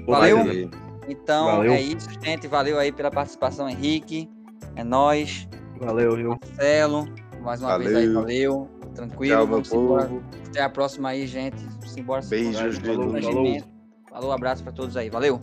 Valeu. 0.07 0.69
Então 1.07 1.45
Valeu. 1.45 1.73
é 1.73 1.81
isso, 1.81 2.09
gente. 2.21 2.47
Valeu 2.47 2.79
aí 2.79 2.91
pela 2.91 3.11
participação, 3.11 3.69
Henrique. 3.69 4.29
É 4.75 4.83
nóis. 4.83 5.47
Valeu, 5.79 6.15
viu? 6.15 6.29
Marcelo. 6.29 7.07
Mais 7.41 7.61
uma 7.61 7.77
vez 7.77 7.95
aí, 7.95 8.07
Valeu. 8.07 8.21
valeu. 8.21 8.69
Tranquilo. 8.95 9.35
Tchau, 9.35 9.47
meu 9.47 9.55
vamos 9.55 9.73
embora. 9.73 10.05
povo. 10.07 10.23
Até 10.47 10.61
a 10.61 10.69
próxima 10.69 11.09
aí, 11.09 11.27
gente. 11.27 11.57
Vamos 11.79 11.97
embora. 11.97 12.25
Beijos 12.25 12.77
falou. 12.77 13.63
Falou, 14.09 14.31
abraço 14.31 14.63
pra 14.63 14.71
todos 14.71 14.95
aí. 14.95 15.09
Valeu. 15.09 15.39